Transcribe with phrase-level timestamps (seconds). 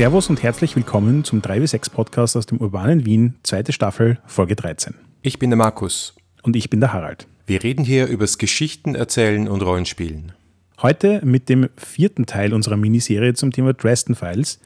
[0.00, 4.94] Servus und herzlich willkommen zum 3W6 Podcast aus dem urbanen Wien, zweite Staffel, Folge 13.
[5.20, 6.14] Ich bin der Markus.
[6.42, 7.26] Und ich bin der Harald.
[7.46, 10.32] Wir reden hier übers Geschichten erzählen und Rollenspielen.
[10.80, 14.58] Heute mit dem vierten Teil unserer Miniserie zum Thema Dresden Files,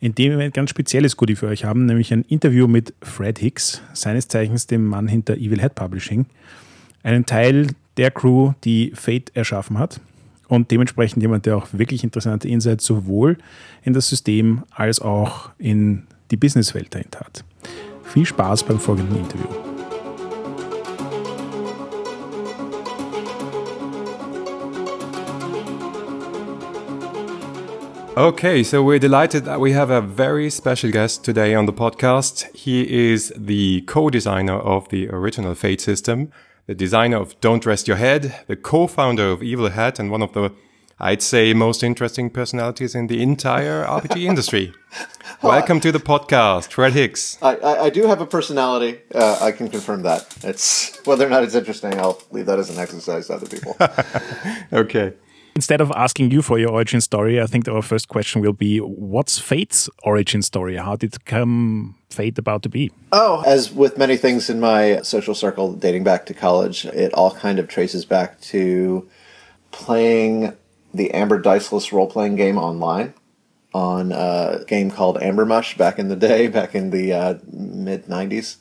[0.00, 3.38] in dem wir ein ganz spezielles Goodie für euch haben, nämlich ein Interview mit Fred
[3.38, 6.26] Hicks, seines Zeichens dem Mann hinter Evil Head Publishing,
[7.04, 10.00] einen Teil der Crew, die Fate erschaffen hat
[10.54, 13.38] und dementsprechend jemand, der auch wirklich interessante Insights sowohl
[13.82, 17.44] in das System als auch in die Businesswelt dahinter hat.
[18.04, 19.48] Viel Spaß beim folgenden Interview.
[28.16, 32.46] Okay, so we're delighted that we have a very special guest today on the podcast.
[32.54, 36.30] He is the co-designer of the original Fate system,
[36.66, 40.32] the designer of Don't Rest Your Head, the co-founder of Evil Hat, and one of
[40.32, 40.50] the,
[40.98, 44.72] I'd say, most interesting personalities in the entire RPG industry.
[45.42, 47.36] Welcome to the podcast, Fred Hicks.
[47.42, 49.00] I, I, I do have a personality.
[49.14, 50.34] Uh, I can confirm that.
[50.42, 51.98] It's whether or not it's interesting.
[52.00, 53.76] I'll leave that as an exercise to other people.
[54.72, 55.12] Okay.
[55.56, 58.78] Instead of asking you for your origin story, I think our first question will be
[58.78, 60.76] what's Fate's origin story?
[60.76, 62.90] How did come Fate about to be?
[63.12, 67.30] oh, as with many things in my social circle dating back to college, it all
[67.30, 69.08] kind of traces back to
[69.70, 70.52] playing
[70.92, 73.14] the Amber Diceless role playing game online
[73.72, 78.06] on a game called Amber Mush back in the day, back in the uh, mid
[78.06, 78.56] 90s.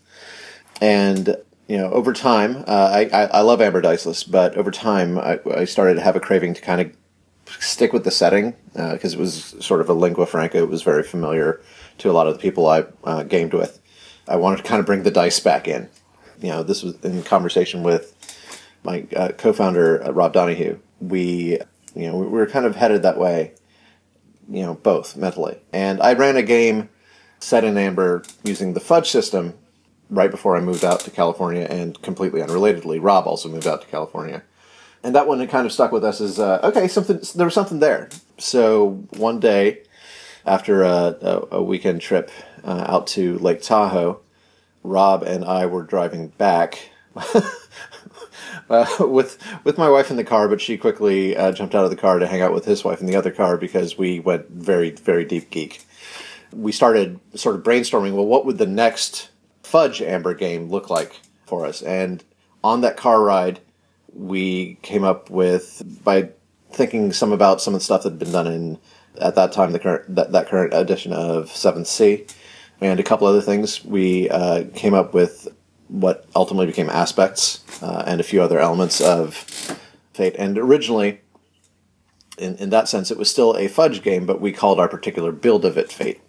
[0.82, 1.38] And
[1.74, 5.40] you know, over time, uh, I, I I love Amber Diceless, but over time, I,
[5.56, 6.92] I started to have a craving to kind of
[7.60, 10.60] stick with the setting because it was sort of a lingua franca.
[10.60, 11.60] It was very familiar
[11.98, 13.80] to a lot of the people I uh, gamed with.
[14.28, 15.90] I wanted to kind of bring the dice back in.
[16.40, 18.16] You know, this was in conversation with
[18.84, 20.78] my uh, co-founder uh, Rob Donoghue.
[21.02, 21.58] We,
[21.96, 23.54] you know, we were kind of headed that way.
[24.48, 26.90] You know, both mentally, and I ran a game
[27.40, 29.56] set in Amber using the Fudge system
[30.10, 33.88] right before I moved out to California, and completely unrelatedly, Rob also moved out to
[33.88, 34.44] California.
[35.04, 37.80] And that one kind of stuck with us as uh, okay, something there was something
[37.80, 38.10] there.
[38.38, 39.84] So one day,
[40.46, 42.32] after a, a, a weekend trip
[42.64, 44.22] uh, out to Lake Tahoe,
[44.82, 46.90] Rob and I were driving back.
[48.70, 51.90] Uh, with with my wife in the car, but she quickly uh, jumped out of
[51.90, 54.50] the car to hang out with his wife in the other car because we went
[54.50, 55.86] very very deep geek.
[56.52, 58.14] We started sort of brainstorming.
[58.14, 59.30] Well, what would the next
[59.74, 61.82] Fudge Amber game look like for us?
[61.82, 62.24] And
[62.64, 63.60] on that car ride,
[64.14, 66.30] we came up with by
[66.72, 68.78] thinking some about some of the stuff that had been done in
[69.20, 72.24] at that time the current that, that current edition of Seventh Sea
[72.82, 73.84] and a couple other things.
[73.84, 75.48] We uh, came up with
[75.88, 79.34] what ultimately became aspects uh, and a few other elements of
[80.14, 80.36] Fate.
[80.38, 81.22] And originally,
[82.38, 85.32] in, in that sense, it was still a fudge game, but we called our particular
[85.32, 86.22] build of it Fate.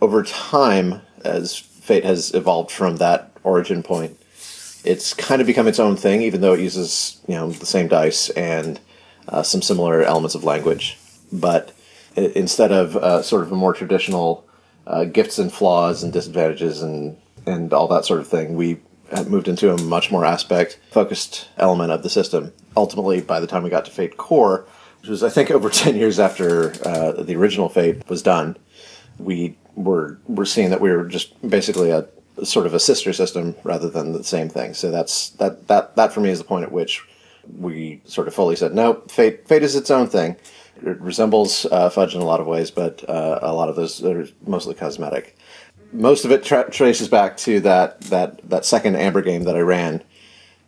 [0.00, 4.16] Over time, as Fate has evolved from that origin point,
[4.84, 7.88] it's kind of become its own thing, even though it uses you know the same
[7.88, 8.80] dice and
[9.28, 10.96] uh, some similar elements of language.
[11.32, 11.72] But
[12.16, 14.46] instead of uh, sort of a more traditional
[14.86, 17.16] uh, gifts and flaws and disadvantages and
[17.46, 18.80] and all that sort of thing, we
[19.26, 22.52] moved into a much more aspect focused element of the system.
[22.76, 24.66] Ultimately, by the time we got to Fate Core,
[25.00, 28.56] which was I think over ten years after uh, the original Fate was done,
[29.18, 32.06] we were were seeing that we are just basically a
[32.44, 34.74] sort of a sister system rather than the same thing.
[34.74, 37.02] So that's that that that for me is the point at which
[37.58, 39.02] we sort of fully said no.
[39.08, 40.36] Fate Fate is its own thing.
[40.76, 44.02] It resembles uh, Fudge in a lot of ways, but uh, a lot of those
[44.04, 45.36] are mostly cosmetic.
[45.92, 49.60] Most of it tra- traces back to that that that second Amber game that I
[49.60, 50.02] ran,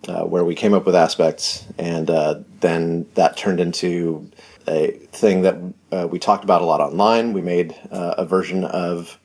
[0.09, 4.31] uh, where we came up with aspects, and uh, then that turned into
[4.67, 5.57] a thing that
[5.93, 7.33] uh, we talked about a lot online.
[7.33, 9.19] We made uh, a version of,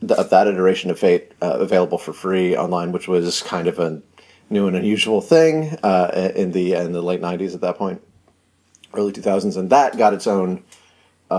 [0.00, 3.78] th- of that iteration of Fate uh, available for free online, which was kind of
[3.78, 4.02] a
[4.50, 8.02] new and unusual thing uh, in the in the late '90s at that point,
[8.94, 10.62] early 2000s, and that got its own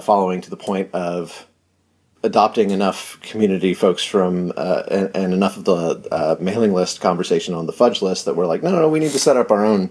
[0.02, 1.48] following to the point of
[2.24, 7.54] adopting enough community folks from uh, and, and enough of the uh, mailing list conversation
[7.54, 9.52] on the fudge list that we're like, no, no, no, we need to set up
[9.52, 9.90] our own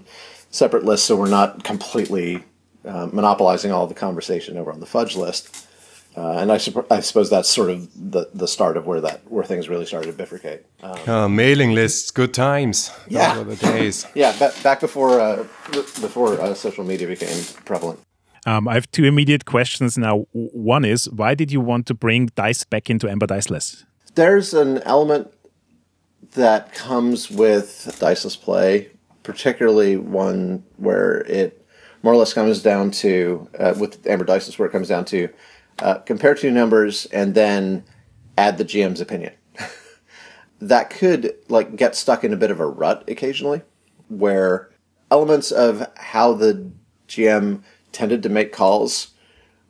[0.49, 2.43] separate list so we're not completely
[2.85, 5.67] uh, monopolizing all the conversation over on the fudge list.
[6.15, 9.21] Uh, and I, supp- I suppose that's sort of the, the start of where that
[9.31, 10.59] where things really started to bifurcate.
[10.83, 12.91] Um, Uh, mailing lists, good times.
[13.07, 13.41] Yeah.
[13.41, 14.05] The days.
[14.13, 15.37] yeah, ba- back before uh,
[15.71, 17.99] before uh, social media became prevalent.
[18.45, 20.25] Um, I have two immediate questions now.
[20.33, 23.85] One is why did you want to bring dice back into Amber Diceless?
[24.15, 25.33] There's an element
[26.33, 28.89] that comes with diceless play,
[29.23, 31.65] particularly one where it
[32.01, 35.29] more or less comes down to uh, with Amber Diceless, where it comes down to
[35.79, 37.83] uh, compare two numbers, and then
[38.37, 39.33] add the GM's opinion.
[40.61, 43.61] that could like get stuck in a bit of a rut occasionally,
[44.09, 44.69] where
[45.09, 46.69] elements of how the
[47.07, 47.63] GM
[47.93, 49.11] tended to make calls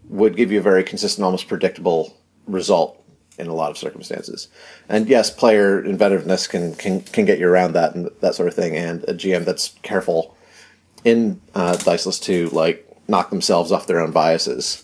[0.10, 2.18] would give you a very consistent, almost predictable
[2.48, 3.00] result
[3.38, 4.48] in a lot of circumstances.
[4.90, 8.54] And yes, player inventiveness can can, can get you around that and that sort of
[8.54, 8.76] thing.
[8.76, 10.36] And a GM that's careful
[11.04, 14.84] in uh, Diceless to like knock themselves off their own biases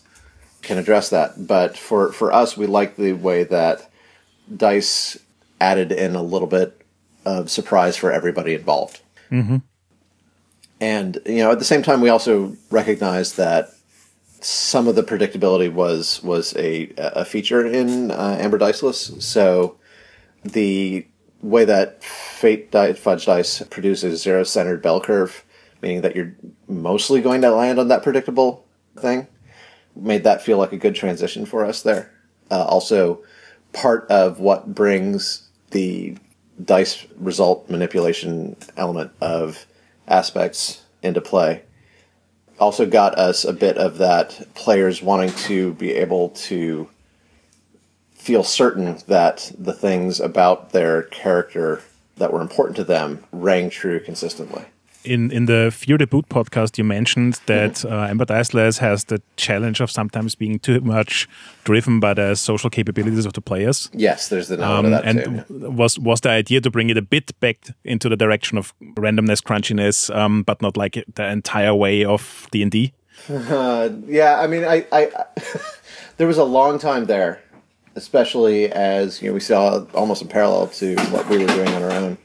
[0.61, 1.47] can address that.
[1.47, 3.89] But for for us, we like the way that
[4.55, 5.17] Dice
[5.61, 6.81] added in a little bit
[7.25, 9.01] of surprise for everybody involved.
[9.31, 9.57] Mm-hmm.
[10.81, 13.69] And you know, at the same time, we also recognize that
[14.41, 19.21] some of the predictability was was a a feature in uh, Amber Diceless.
[19.21, 19.77] So
[20.43, 21.05] the
[21.41, 25.43] way that Fate Di- Fudge Dice produces zero centered bell curve,
[25.81, 26.35] meaning that you're
[26.67, 28.65] mostly going to land on that predictable
[28.97, 29.27] thing,
[29.95, 32.11] made that feel like a good transition for us there.
[32.49, 33.21] Uh, also,
[33.73, 36.17] part of what brings the
[36.63, 39.65] dice result manipulation element of
[40.09, 41.63] aspects into play
[42.59, 46.89] also got us a bit of that players wanting to be able to
[48.11, 51.81] feel certain that the things about their character
[52.17, 54.65] that were important to them rang true consistently.
[55.03, 57.93] In in the Fear the Boot podcast, you mentioned that mm-hmm.
[57.93, 61.27] uh, Amber Diceless has the challenge of sometimes being too much
[61.63, 63.89] driven by the social capabilities of the players.
[63.93, 65.71] Yes, there's the um, that and too.
[65.71, 69.41] was was the idea to bring it a bit back into the direction of randomness,
[69.41, 72.93] crunchiness, um, but not like the entire way of D and D.
[73.29, 75.11] Yeah, I mean, I, I
[76.17, 77.41] there was a long time there,
[77.95, 81.83] especially as you know we saw almost in parallel to what we were doing on
[81.83, 82.17] our own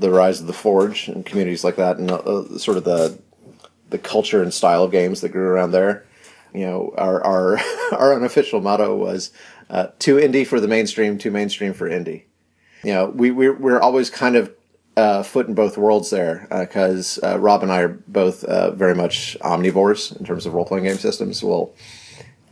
[0.00, 3.18] the rise of the Forge and communities like that, and uh, sort of the
[3.90, 6.06] the culture and style of games that grew around there.
[6.54, 7.58] You know, our our
[7.92, 9.30] our unofficial motto was
[9.68, 12.24] uh, "too indie for the mainstream, too mainstream for indie."
[12.82, 14.52] You know, we we we're always kind of
[14.96, 18.70] uh, foot in both worlds there because uh, uh, Rob and I are both uh,
[18.72, 21.42] very much omnivores in terms of role playing game systems.
[21.42, 21.74] We'll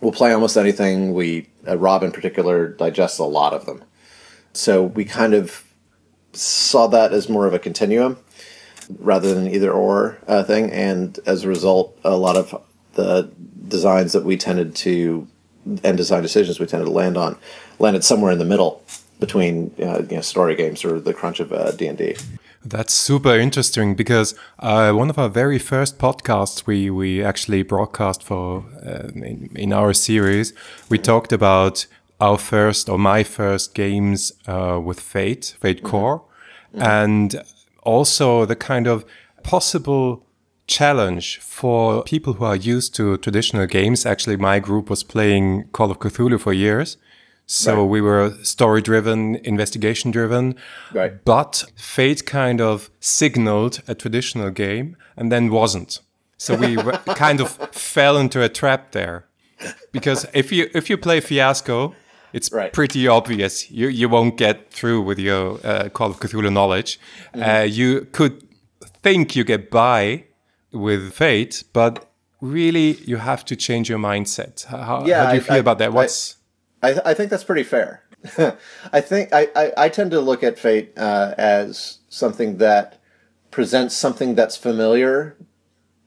[0.00, 1.14] we'll play almost anything.
[1.14, 3.84] We Rob in particular digests a lot of them,
[4.52, 5.64] so we kind of
[6.32, 8.18] saw that as more of a continuum
[8.98, 10.70] rather than either or uh, thing.
[10.70, 12.62] And as a result, a lot of
[12.94, 13.30] the
[13.66, 15.28] designs that we tended to
[15.84, 17.36] and design decisions we tended to land on
[17.78, 18.82] landed somewhere in the middle
[19.20, 22.16] between uh, you know, story games or the crunch of uh, D&D.
[22.64, 28.22] That's super interesting because uh, one of our very first podcasts we, we actually broadcast
[28.22, 30.52] for uh, in, in, our series,
[30.88, 31.86] we talked about
[32.20, 35.86] our first or my first games uh, with Fate, Fate mm-hmm.
[35.86, 36.24] Core,
[36.74, 36.82] mm-hmm.
[36.82, 37.42] and
[37.82, 39.04] also the kind of
[39.42, 40.26] possible
[40.66, 44.04] challenge for people who are used to traditional games.
[44.04, 46.96] Actually, my group was playing Call of Cthulhu for years.
[47.50, 47.82] So right.
[47.84, 50.54] we were story driven, investigation driven.
[50.92, 51.24] Right.
[51.24, 56.00] But fate kind of signaled a traditional game and then wasn't.
[56.36, 56.76] So we
[57.16, 59.24] kind of fell into a trap there.
[59.92, 61.94] Because if you if you play Fiasco,
[62.32, 62.72] it's right.
[62.72, 66.98] pretty obvious you you won't get through with your uh, Call of Cthulhu knowledge.
[67.34, 67.62] Mm -hmm.
[67.62, 68.34] uh, you could
[69.02, 70.24] think you get by
[70.72, 72.08] with Fate, but
[72.40, 74.64] really you have to change your mindset.
[74.64, 75.92] How, yeah, how do you feel I, about that?
[75.92, 76.36] What's
[76.82, 78.02] I, I, I think that's pretty fair.
[78.92, 83.00] I think I, I, I, tend to look at Fate uh, as something that
[83.52, 85.36] presents something that's familiar,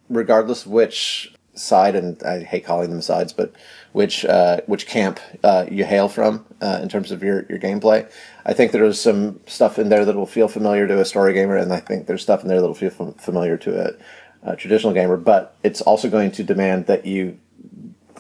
[0.10, 3.54] regardless which side, and I hate calling them sides, but
[3.94, 8.10] which uh, which camp uh, you hail from uh, in terms of your, your gameplay.
[8.46, 11.58] I think there's some stuff in there that will feel familiar to a story gamer,
[11.58, 14.94] and I think there's stuff in there that will feel familiar to a, a traditional
[14.94, 15.18] gamer.
[15.18, 17.38] But it's also going to demand that you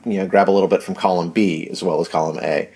[0.05, 2.69] you know grab a little bit from column B as well as column A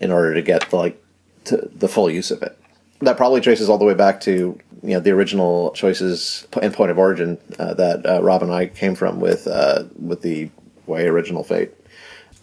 [0.00, 1.02] in order to get the, like
[1.44, 2.58] to the full use of it.
[3.00, 6.90] That probably traces all the way back to you know the original choices and point
[6.90, 10.50] of origin uh, that uh, Rob and I came from with uh, with the
[10.86, 11.74] way original Fate.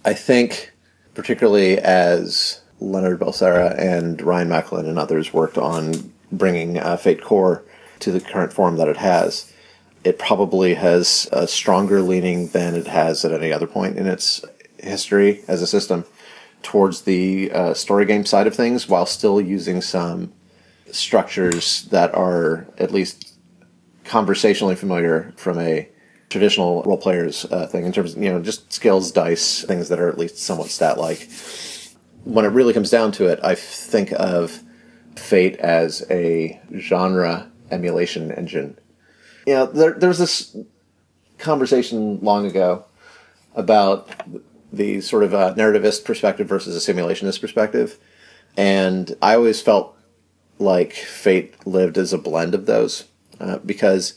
[0.05, 0.71] I think,
[1.15, 7.63] particularly as Leonard Balsera and Ryan Macklin and others worked on bringing uh, Fate Core
[7.99, 9.51] to the current form that it has,
[10.03, 14.45] it probably has a stronger leaning than it has at any other point in its
[14.77, 16.05] history as a system
[16.61, 20.31] towards the uh, story game side of things while still using some
[20.91, 23.33] structures that are at least
[24.03, 25.89] conversationally familiar from a
[26.29, 29.99] traditional role players uh, thing in terms of you know just skills dice things that
[29.99, 31.29] are at least somewhat stat like
[32.23, 34.61] when it really comes down to it i think of
[35.15, 38.77] fate as a genre emulation engine
[39.45, 40.57] you know, there, there was this
[41.37, 42.85] conversation long ago
[43.53, 44.09] about
[44.73, 47.97] the sort of uh, narrativist perspective versus a simulationist perspective.
[48.57, 49.95] And I always felt
[50.57, 53.05] like Fate lived as a blend of those
[53.39, 54.13] uh, because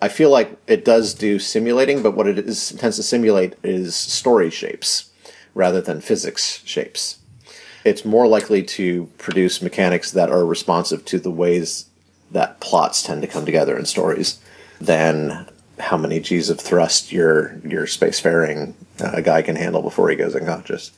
[0.00, 3.94] I, feel like it does do simulating, but what it is, tends to simulate is
[3.94, 5.10] story shapes
[5.54, 7.18] rather than physics shapes.
[7.84, 11.86] It's more likely to produce mechanics that are responsive to the ways
[12.30, 14.40] that plots tend to come together in stories
[14.80, 15.46] than
[15.78, 20.34] how many G's of thrust your your spacefaring uh, guy can handle before he goes
[20.34, 20.92] unconscious.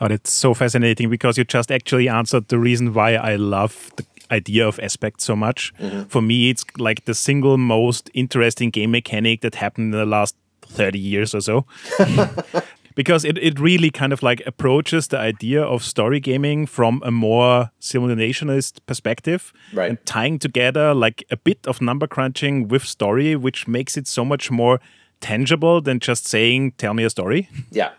[0.00, 4.04] Oh, that's so fascinating because you just actually answered the reason why I love the
[4.30, 5.72] idea of aspect so much.
[5.80, 6.04] Mm-hmm.
[6.04, 10.36] For me, it's like the single most interesting game mechanic that happened in the last
[10.62, 11.66] 30 years or so.
[12.94, 17.10] because it, it really kind of like approaches the idea of story gaming from a
[17.10, 19.90] more simulationist perspective right.
[19.90, 24.24] and tying together like a bit of number crunching with story which makes it so
[24.24, 24.80] much more
[25.20, 27.90] tangible than just saying tell me a story yeah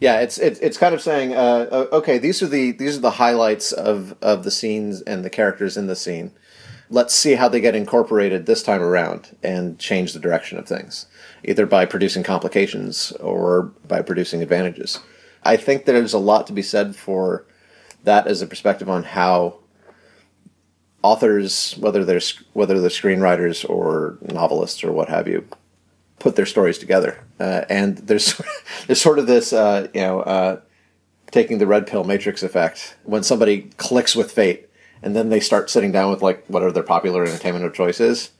[0.00, 3.12] yeah it's it's, it's kind of saying uh, okay these are the these are the
[3.12, 6.32] highlights of of the scenes and the characters in the scene
[6.90, 11.06] let's see how they get incorporated this time around and change the direction of things
[11.44, 14.98] either by producing complications or by producing advantages.
[15.42, 17.46] I think there's a lot to be said for
[18.04, 19.58] that as a perspective on how
[21.02, 22.20] authors, whether they're
[22.52, 25.46] whether they're screenwriters or novelists or what have you,
[26.20, 27.24] put their stories together.
[27.40, 28.40] Uh, and there's
[28.86, 30.60] there's sort of this uh, you know uh,
[31.32, 34.68] taking the red pill matrix effect when somebody clicks with fate
[35.02, 38.30] and then they start sitting down with like whatever their popular entertainment of choice is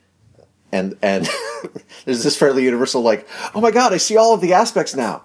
[0.73, 1.29] and and
[2.05, 5.23] there's this fairly universal like, oh my god, I see all of the aspects now.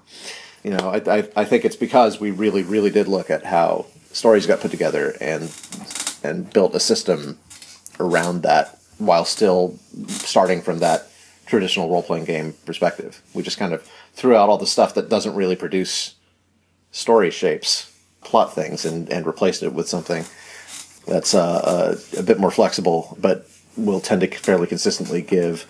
[0.64, 3.86] You know, I, I, I think it's because we really really did look at how
[4.12, 5.54] stories got put together and
[6.24, 7.38] and built a system
[8.00, 11.10] around that while still starting from that
[11.46, 13.22] traditional role playing game perspective.
[13.34, 16.16] We just kind of threw out all the stuff that doesn't really produce
[16.92, 17.92] story shapes,
[18.24, 20.26] plot things, and, and replaced it with something
[21.08, 23.48] that's uh, uh, a bit more flexible, but
[23.78, 25.66] will tend to fairly consistently give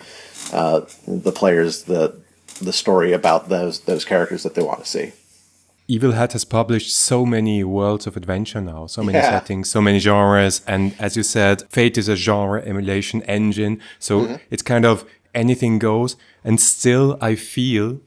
[0.52, 2.14] uh, the players the
[2.62, 5.12] the story about those those characters that they want to see.
[5.88, 9.30] Evil Hat has published so many worlds of adventure now, so many yeah.
[9.30, 14.22] settings, so many genres, and as you said, Fate is a genre emulation engine, so
[14.22, 14.34] mm-hmm.
[14.50, 15.04] it's kind of
[15.36, 16.16] anything goes.
[16.42, 18.00] And still, I feel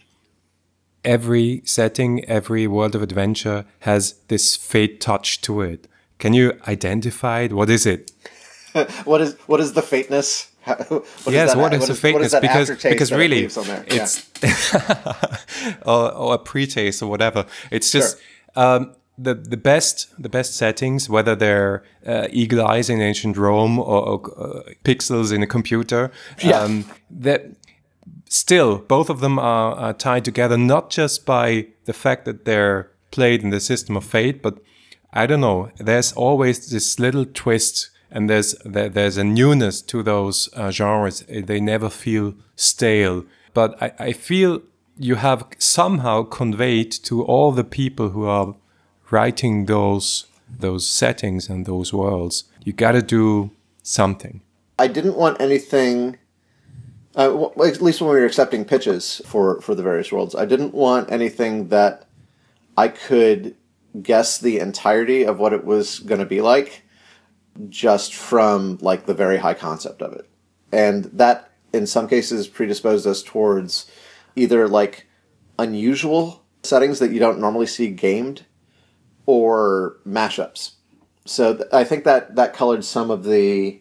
[1.06, 5.88] every setting, every world of adventure has this Fate touch to it.
[6.18, 7.54] Can you identify it?
[7.54, 8.12] What is it?
[9.06, 10.48] what is what is the fateness?
[10.66, 12.26] What yes, is that, what is what the is, fakeness?
[12.26, 13.58] Is because because really, it
[13.88, 14.30] it's
[15.86, 17.46] or, or, a pre-taste or whatever.
[17.72, 18.18] It's just
[18.54, 18.64] sure.
[18.64, 23.80] um, the the best the best settings, whether they're uh, eagle eyes in ancient Rome
[23.80, 26.12] or, or uh, pixels in a computer.
[26.44, 26.60] Yeah.
[26.60, 27.52] Um, that
[28.30, 32.92] still both of them are, are tied together not just by the fact that they're
[33.12, 34.60] played in the system of fate, but
[35.12, 35.72] I don't know.
[35.78, 41.24] There's always this little twist and there's there, there's a newness to those uh, genres.
[41.28, 43.26] They never feel stale.
[43.54, 44.62] But I, I feel
[44.98, 48.56] you have somehow conveyed to all the people who are
[49.12, 50.26] writing those
[50.60, 52.46] those settings and those worlds.
[52.64, 53.52] You got to do
[53.84, 54.42] something.
[54.80, 56.18] I didn't want anything.
[57.16, 60.74] Uh, at least when we were accepting pitches for for the various worlds, I didn't
[60.74, 62.08] want anything that
[62.78, 63.56] I could
[64.02, 66.84] guess the entirety of what it was going to be like
[67.68, 70.30] just from like the very high concept of it.
[70.72, 73.90] And that in some cases predisposed us towards
[74.36, 75.08] either like
[75.58, 78.46] unusual settings that you don't normally see gamed
[79.30, 80.72] or mashups.
[81.24, 83.80] So th- I think that that colored some of the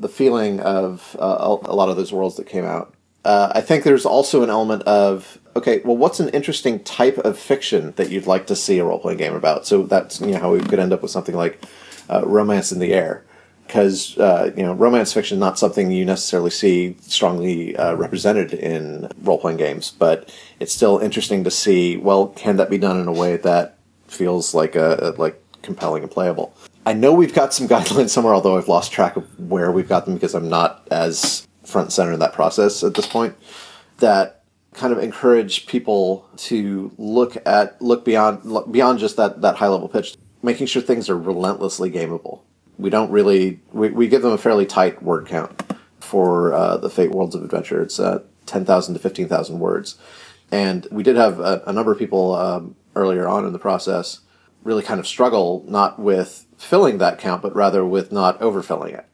[0.00, 2.92] the feeling of uh, a lot of those worlds that came out.
[3.24, 7.38] Uh, I think there's also an element of okay, well, what's an interesting type of
[7.38, 9.68] fiction that you'd like to see a role playing game about?
[9.68, 11.62] So that's you know how we could end up with something like
[12.10, 13.24] uh, romance in the air
[13.68, 18.52] because uh, you know romance fiction is not something you necessarily see strongly uh, represented
[18.52, 21.96] in role playing games, but it's still interesting to see.
[21.96, 23.78] Well, can that be done in a way that
[24.12, 26.54] feels like a like compelling and playable?
[26.84, 30.04] I know we've got some guidelines somewhere, although I've lost track of where we've got
[30.04, 33.36] them because I'm not as front center in that process at this point.
[33.98, 34.42] That
[34.74, 39.68] kind of encourage people to look at look beyond look beyond just that that high
[39.68, 42.40] level pitch making sure things are relentlessly gameable.
[42.78, 45.62] We don't really we, we give them a fairly tight word count
[46.00, 47.82] for uh, the Fate Worlds of Adventure.
[47.82, 49.96] It's uh, ten thousand to fifteen thousand words,
[50.50, 54.20] and we did have a, a number of people um, earlier on in the process
[54.64, 59.06] really kind of struggle not with filling that count, but rather with not overfilling it.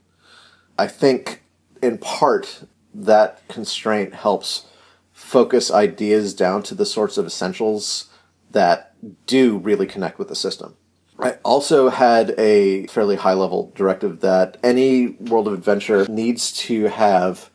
[0.79, 1.43] I think
[1.83, 4.67] in part that constraint helps
[5.13, 8.09] focus ideas down to the sorts of essentials
[8.51, 8.95] that
[9.27, 10.77] do really connect with the system.
[11.19, 16.85] I also had a fairly high level directive that any world of adventure needs to
[16.85, 17.51] have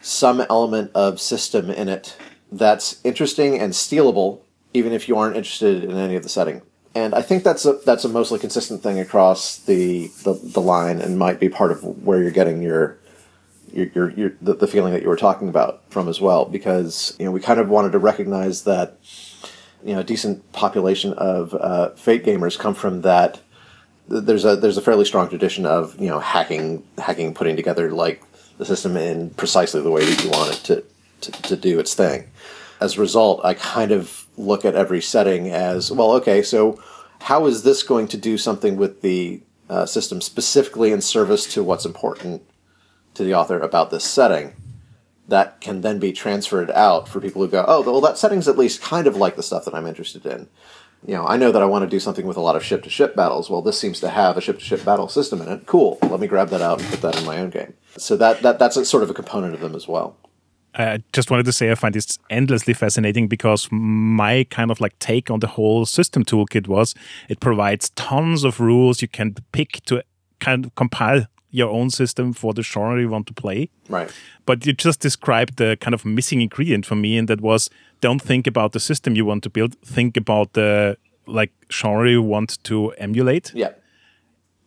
[0.00, 2.16] some element of system in it
[2.50, 4.42] that's interesting and stealable,
[4.74, 6.62] even if you aren't interested in any of the setting.
[6.94, 11.00] And I think that's a that's a mostly consistent thing across the the, the line,
[11.00, 12.98] and might be part of where you're getting your
[13.72, 17.16] your, your, your the, the feeling that you were talking about from as well, because
[17.18, 18.98] you know we kind of wanted to recognize that
[19.82, 23.40] you know a decent population of uh, Fate gamers come from that.
[24.08, 28.22] There's a there's a fairly strong tradition of you know hacking hacking putting together like
[28.58, 30.84] the system in precisely the way that you want it to,
[31.22, 32.28] to, to do its thing.
[32.80, 36.12] As a result, I kind of look at every setting as well.
[36.12, 36.82] Okay, so
[37.22, 41.62] how is this going to do something with the uh, system specifically in service to
[41.62, 42.42] what's important
[43.14, 44.54] to the author about this setting?
[45.28, 48.58] That can then be transferred out for people who go, oh, well, that setting's at
[48.58, 50.48] least kind of like the stuff that I'm interested in
[51.06, 52.82] you know, I know that I want to do something with a lot of ship
[52.84, 53.50] to ship battles.
[53.50, 55.66] Well, this seems to have a ship to ship battle system in it.
[55.66, 55.98] Cool.
[56.02, 57.74] Let me grab that out and put that in my own game.
[57.96, 60.16] So that, that that's a sort of a component of them as well.
[60.74, 64.98] I just wanted to say I find this endlessly fascinating because my kind of like
[64.98, 66.94] take on the whole system toolkit was
[67.28, 70.02] it provides tons of rules you can pick to
[70.40, 73.68] kind of compile your own system for the genre you want to play.
[73.88, 74.10] Right.
[74.46, 78.20] But you just described the kind of missing ingredient for me, and that was don't
[78.20, 79.76] think about the system you want to build.
[79.84, 83.52] Think about the like genre you want to emulate.
[83.54, 83.72] Yeah.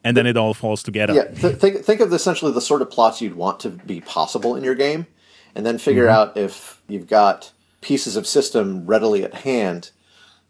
[0.03, 1.15] And then it all falls together.
[1.15, 1.23] Yeah.
[1.33, 4.63] Th- think think of essentially the sort of plots you'd want to be possible in
[4.63, 5.07] your game,
[5.55, 6.29] and then figure mm-hmm.
[6.29, 9.91] out if you've got pieces of system readily at hand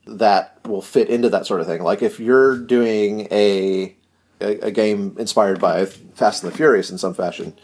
[0.08, 1.82] that will fit into that sort of thing.
[1.82, 3.96] Like if you're doing a
[4.42, 7.58] a, a, game inspired by Fast and the Furious in some fashion.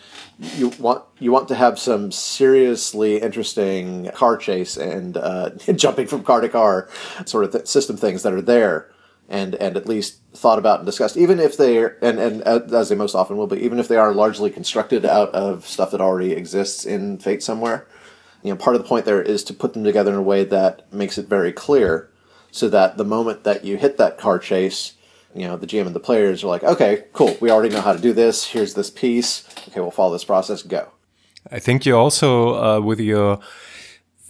[0.55, 6.23] You want you want to have some seriously interesting car chase and uh, jumping from
[6.23, 6.89] car to car
[7.25, 8.89] sort of th- system things that are there
[9.31, 12.89] and and at least thought about and discussed, even if they are, and and as
[12.89, 16.01] they most often will be, even if they are largely constructed out of stuff that
[16.01, 17.87] already exists in Fate somewhere.
[18.43, 20.43] You know, part of the point there is to put them together in a way
[20.43, 22.11] that makes it very clear,
[22.51, 24.93] so that the moment that you hit that car chase
[25.33, 27.93] you know the GM and the players are like, okay, cool, we already know how
[27.93, 28.47] to do this.
[28.47, 29.47] Here's this piece.
[29.69, 30.61] Okay, we'll follow this process.
[30.61, 30.89] Go.
[31.49, 33.39] I think you also, uh, with your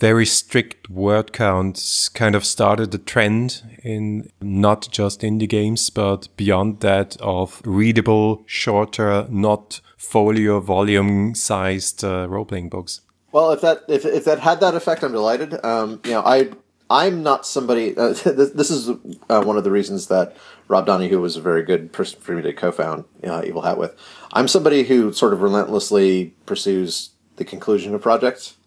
[0.02, 6.28] very strict word counts, kind of started a trend in not just indie games, but
[6.36, 13.02] beyond that of readable, shorter, not folio volume sized uh, role playing books.
[13.32, 15.64] Well, if that if, if that had that effect, I'm delighted.
[15.64, 16.50] Um, you know, I
[16.90, 17.96] I'm not somebody.
[17.96, 18.90] Uh, this, this, is
[19.30, 20.36] uh, one of the reasons that
[20.68, 23.96] Rob Donoghue was a very good person for me to co-found uh, Evil Hat with.
[24.34, 28.58] I'm somebody who sort of relentlessly pursues the conclusion of projects,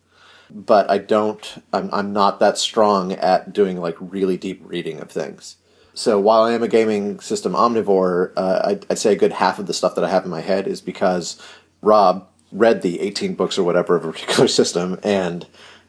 [0.51, 1.63] but I don't.
[1.73, 5.57] I'm, I'm not that strong at doing like really deep reading of things.
[5.95, 9.61] So while I am a gaming system omnivore, uh, I'd, I'd say a good half
[9.61, 11.41] of the stuff that I have in my head is because
[11.83, 15.47] Rob read the 18 books or whatever of a particular system and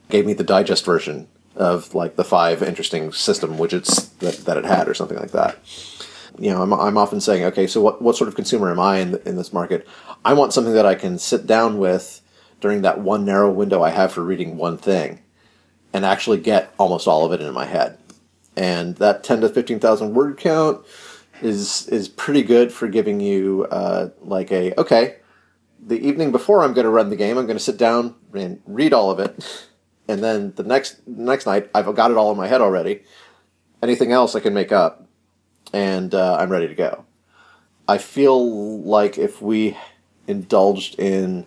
[0.09, 4.65] gave me the digest version of like the five interesting system widgets that, that it
[4.65, 5.57] had or something like that.
[6.37, 8.97] You know, I'm, I'm often saying, okay, so what, what sort of consumer am I
[8.97, 9.87] in, in this market?
[10.23, 12.21] I want something that I can sit down with
[12.61, 15.21] during that one narrow window I have for reading one thing
[15.93, 17.97] and actually get almost all of it in my head.
[18.55, 20.85] And that 10 to 15,000 word count
[21.41, 25.17] is is pretty good for giving you uh, like a okay
[25.85, 28.61] the evening before I'm going to run the game I'm going to sit down and
[28.65, 29.67] read all of it
[30.07, 33.03] and then the next next night I've got it all in my head already.
[33.81, 35.05] Anything else I can make up,
[35.73, 37.05] and uh, I'm ready to go.
[37.87, 39.77] I feel like if we
[40.27, 41.45] indulged in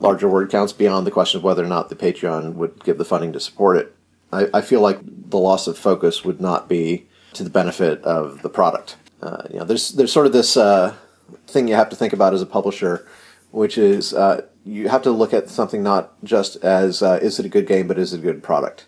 [0.00, 3.04] larger word counts beyond the question of whether or not the Patreon would give the
[3.04, 3.94] funding to support it,
[4.32, 8.42] I, I feel like the loss of focus would not be to the benefit of
[8.42, 8.96] the product.
[9.22, 10.94] Uh, you know, there's there's sort of this uh,
[11.46, 13.06] thing you have to think about as a publisher,
[13.50, 17.46] which is uh, you have to look at something not just as uh, is it
[17.46, 18.86] a good game, but is it a good product,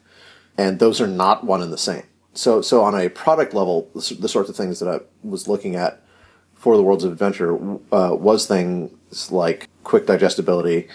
[0.59, 2.05] and those are not one and the same.
[2.35, 5.75] So, so on a product level, the, the sorts of things that I was looking
[5.75, 6.03] at
[6.57, 7.55] for the Worlds of Adventure
[7.93, 10.89] uh, was things like quick digestibility,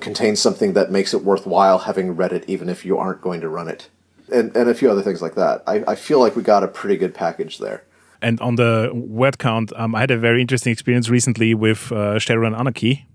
[0.00, 3.48] contains something that makes it worthwhile having read it, even if you aren't going to
[3.48, 3.90] run it,
[4.32, 5.62] and and a few other things like that.
[5.66, 7.84] I, I feel like we got a pretty good package there.
[8.22, 12.18] And on the word count, um, I had a very interesting experience recently with uh,
[12.18, 13.06] Shadowrun Anarchy,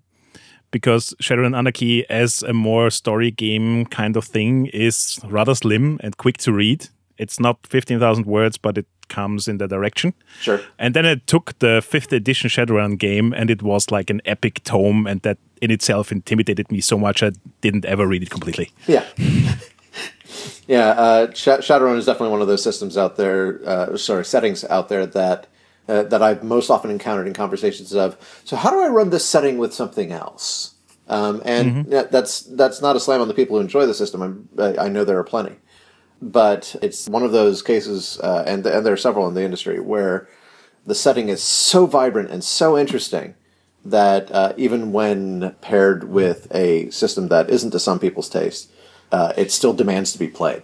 [0.72, 6.18] because Shadowrun Anarchy, as a more story game kind of thing, is rather slim and
[6.18, 6.90] quick to read.
[7.18, 10.14] It's not 15,000 words, but it comes in the direction.
[10.42, 10.62] Sure.
[10.80, 14.64] And then I took the fifth edition Shadowrun game, and it was like an epic
[14.64, 18.72] tome, and that in itself intimidated me so much I didn't ever read it completely.
[18.88, 19.06] Yeah.
[20.68, 23.62] yeah, uh, Sh- Shadowrun is definitely one of those systems out there.
[23.66, 25.48] Uh, sorry, settings out there that
[25.88, 28.18] uh, that I've most often encountered in conversations of.
[28.44, 30.76] So, how do I run this setting with something else?
[31.08, 32.12] Um, and mm-hmm.
[32.12, 34.22] that's that's not a slam on the people who enjoy the system.
[34.22, 34.50] I'm,
[34.80, 35.56] i know there are plenty,
[36.26, 39.80] but it's one of those cases, uh, and and there are several in the industry
[39.80, 40.28] where
[40.86, 43.36] the setting is so vibrant and so interesting
[43.84, 48.72] that uh, even when paired with a system that isn't to some people's taste,
[49.12, 50.64] uh, it still demands to be played.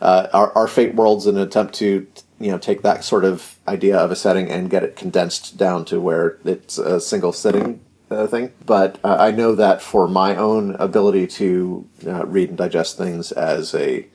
[0.00, 2.06] Uh, our, our Fate World's an attempt to
[2.40, 5.84] you know take that sort of idea of a setting and get it condensed down
[5.84, 7.80] to where it's a single sitting
[8.14, 8.52] uh, thing.
[8.64, 13.32] But uh, I know that for my own ability to uh, read and digest things
[13.32, 14.06] as a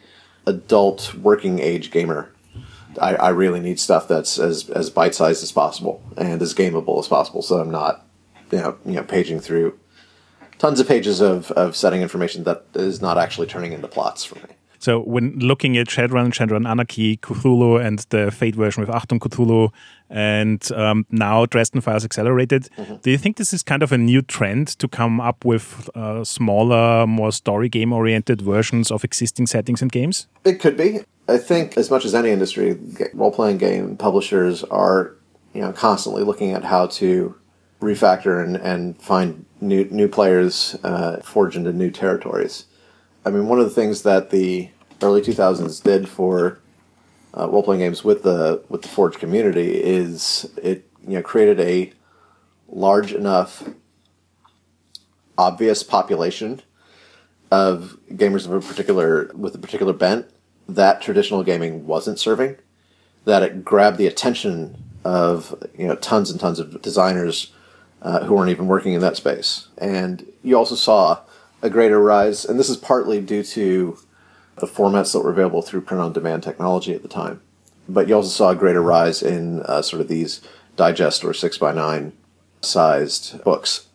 [0.46, 2.34] adult working age gamer,
[3.00, 7.00] I, I really need stuff that's as as bite sized as possible and as gameable
[7.00, 7.42] as possible.
[7.42, 8.06] So I'm not
[8.52, 9.78] you know you know paging through
[10.60, 14.36] tons of pages of, of setting information that is not actually turning into plots for
[14.36, 14.56] me.
[14.80, 19.72] So when looking at Shadowrun, Shadowrun Anarchy, Cthulhu, and the Fate version with Achtung Cthulhu,
[20.10, 22.96] and um, now Dresden Files Accelerated, mm-hmm.
[22.98, 26.24] do you think this is kind of a new trend to come up with uh,
[26.24, 30.28] smaller, more story game oriented versions of existing settings and games?
[30.44, 31.02] It could be.
[31.28, 32.80] I think as much as any industry,
[33.14, 35.16] role playing game publishers are
[35.54, 37.36] you know constantly looking at how to
[37.82, 42.66] refactor and, and find new new players uh, forge into new territories.
[43.26, 44.70] I mean, one of the things that the
[45.02, 46.60] early 2000s did for
[47.38, 51.60] uh, role playing games with the with the Forge community is it you know created
[51.60, 51.92] a
[52.68, 53.68] large enough
[55.38, 56.62] obvious population
[57.52, 60.30] of gamers of a particular with a particular bent
[60.68, 62.56] that traditional gaming wasn't serving
[63.26, 67.54] that it grabbed the attention of you know tons and tons of designers
[68.02, 69.68] uh, who weren't even working in that space.
[69.78, 71.20] And you also saw
[71.62, 73.98] a greater rise, and this is partly due to
[74.60, 77.42] the formats that were available through print on demand technology at the time.
[77.88, 80.42] But you also saw a greater rise in uh, sort of these
[80.76, 82.14] digest or six by nine
[82.62, 83.88] sized books.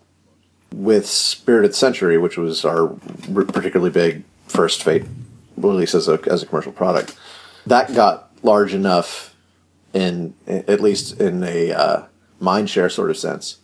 [0.72, 2.88] With Spirit of Century, which was our
[3.32, 5.04] particularly big first Fate
[5.56, 7.16] release as a, as a commercial product,
[7.66, 9.34] that got large enough
[9.92, 12.04] in at least in a uh,
[12.40, 13.58] mind share sort of sense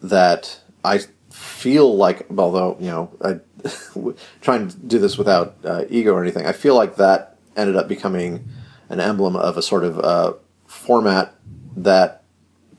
[0.00, 3.40] that I feel like, although you know, I
[4.40, 7.88] trying to do this without uh, ego or anything, I feel like that ended up
[7.88, 8.48] becoming
[8.88, 10.34] an emblem of a sort of uh,
[10.66, 11.34] format
[11.76, 12.22] that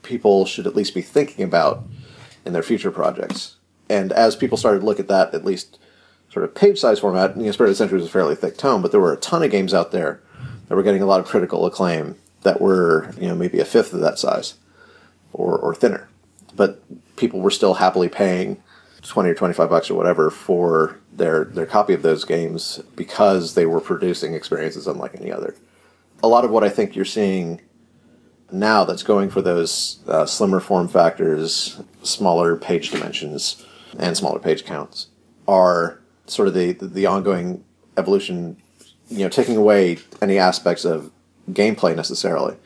[0.02, 1.84] people should at least be thinking about
[2.44, 3.56] in their future projects.
[3.88, 5.78] And as people started to look at that, at least
[6.30, 8.82] sort of page size format, you know, Spirit of Century was a fairly thick tome,
[8.82, 10.20] but there were a ton of games out there
[10.68, 13.92] that were getting a lot of critical acclaim that were, you know, maybe a fifth
[13.92, 14.54] of that size
[15.32, 16.08] or, or thinner.
[16.54, 16.80] But
[17.16, 18.62] people were still happily paying
[19.08, 23.66] 20 or 25 bucks or whatever for their their copy of those games because they
[23.66, 25.54] were producing experiences unlike any other.
[26.22, 27.60] A lot of what I think you're seeing
[28.50, 33.64] now that's going for those uh, slimmer form factors, smaller page dimensions,
[33.98, 35.08] and smaller page counts
[35.48, 37.64] are sort of the the ongoing
[37.96, 38.56] evolution.
[39.08, 41.12] You know, taking away any aspects of
[41.52, 42.56] gameplay necessarily,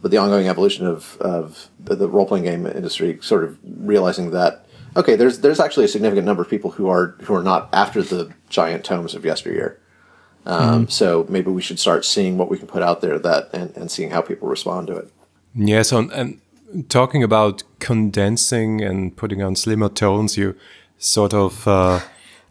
[0.00, 4.30] but the ongoing evolution of, of the, the role playing game industry, sort of realizing
[4.30, 7.68] that okay, there's there's actually a significant number of people who are who are not
[7.72, 9.78] after the giant tomes of yesteryear.
[10.46, 10.90] Um, mm.
[10.90, 13.90] So maybe we should start seeing what we can put out there that and, and
[13.90, 15.12] seeing how people respond to it.
[15.54, 16.40] Yes, on, and
[16.88, 20.56] talking about condensing and putting on slimmer tones, you
[20.98, 22.00] sort of uh,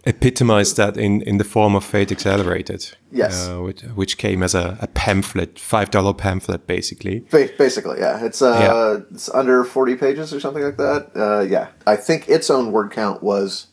[0.06, 2.96] epitomized that in, in the form of Fate Accelerated.
[3.12, 3.48] Yes.
[3.48, 7.20] Uh, which, which, came as a, a pamphlet, $5 pamphlet, basically.
[7.32, 8.24] Basically, yeah.
[8.24, 9.14] It's, uh, yeah.
[9.14, 11.12] it's under 40 pages or something like that.
[11.16, 11.70] Uh, yeah.
[11.86, 13.68] I think its own word count was,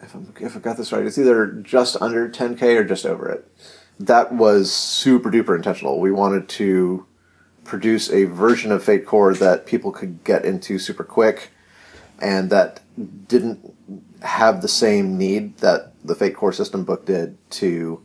[0.00, 3.28] if, I'm, if I got this right, it's either just under 10K or just over
[3.28, 3.48] it.
[3.98, 6.00] That was super duper intentional.
[6.00, 7.06] We wanted to
[7.64, 11.50] produce a version of Fate Core that people could get into super quick
[12.20, 12.80] and that
[13.28, 13.71] didn't
[14.22, 18.02] have the same need that the Fate Core system book did to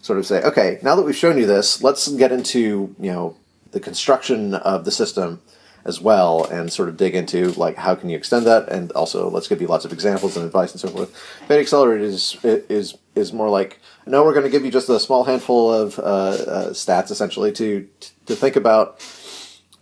[0.00, 3.36] sort of say, okay, now that we've shown you this, let's get into you know
[3.72, 5.40] the construction of the system
[5.84, 9.30] as well and sort of dig into like how can you extend that and also
[9.30, 11.16] let's give you lots of examples and advice and so forth.
[11.46, 14.98] Fate Accelerated is is is more like no, we're going to give you just a
[14.98, 17.88] small handful of uh, uh, stats essentially to
[18.26, 19.00] to think about.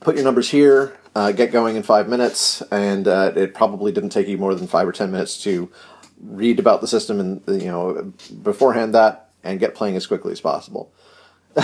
[0.00, 4.10] Put your numbers here uh, get going in five minutes, and uh, it probably didn't
[4.10, 5.72] take you more than five or ten minutes to
[6.20, 10.42] read about the system and you know beforehand that and get playing as quickly as
[10.42, 10.92] possible.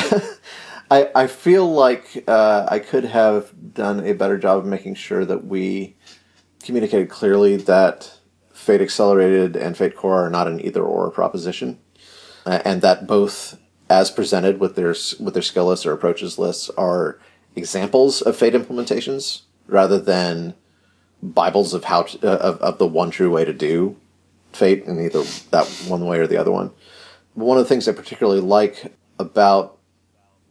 [0.91, 5.27] I, I feel like uh, I could have done a better job of making sure
[5.27, 5.97] that we
[6.63, 8.19] communicated clearly that
[8.55, 11.79] Fate Accelerated and Fate Core are not an either or proposition.
[12.47, 13.59] uh, and that both
[13.91, 17.19] as presented with their with their skill lists or approaches lists are
[17.55, 20.55] examples of fate implementations rather than
[21.23, 23.97] bibles of how to, uh, of, of the one true way to do
[24.53, 26.71] fate in either that one way or the other one.
[27.35, 29.79] One of the things I particularly like about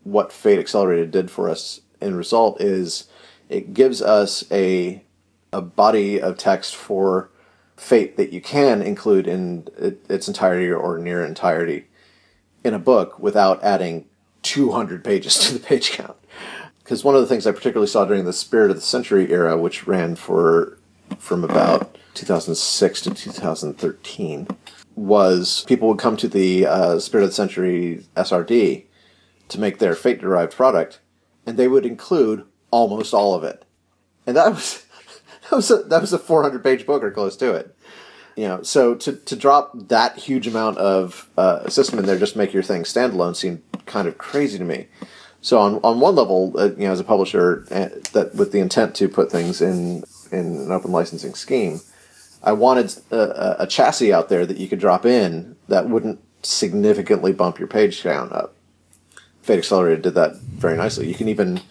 [0.04, 3.08] what Fate Accelerated did for us in result is
[3.50, 5.04] it gives us a
[5.54, 7.30] a body of text for
[7.76, 9.68] fate that you can include in
[10.08, 11.88] its entirety or near entirety
[12.64, 14.06] in a book without adding
[14.44, 16.16] 200 pages to the page count.
[16.91, 19.58] Because one of the things I particularly saw during the Spirit of the Century era,
[19.58, 20.77] which ran for
[21.19, 24.47] from about 2006 to 2013,
[24.97, 28.88] was people would come to the uh, Spirit of the Century SRD
[29.47, 30.99] to make their fate derived product,
[31.45, 33.63] and they would include almost all of it,
[34.27, 34.86] and that was
[35.43, 37.73] that was a, that was a 400 page book or close to it.
[38.36, 42.36] You know, so to, to drop that huge amount of uh, system in there just
[42.36, 44.88] make your thing standalone seemed kind of crazy to me.
[45.41, 48.60] So on on one level, uh, you know, as a publisher, uh, that with the
[48.60, 51.82] intent to put things in in an open licensing scheme,
[52.43, 57.34] I wanted a, a, chassis out there that you could drop in that wouldn't significantly
[57.34, 58.56] bump your page count up.
[59.41, 61.08] Fate Accelerated did that very nicely.
[61.08, 61.62] You can even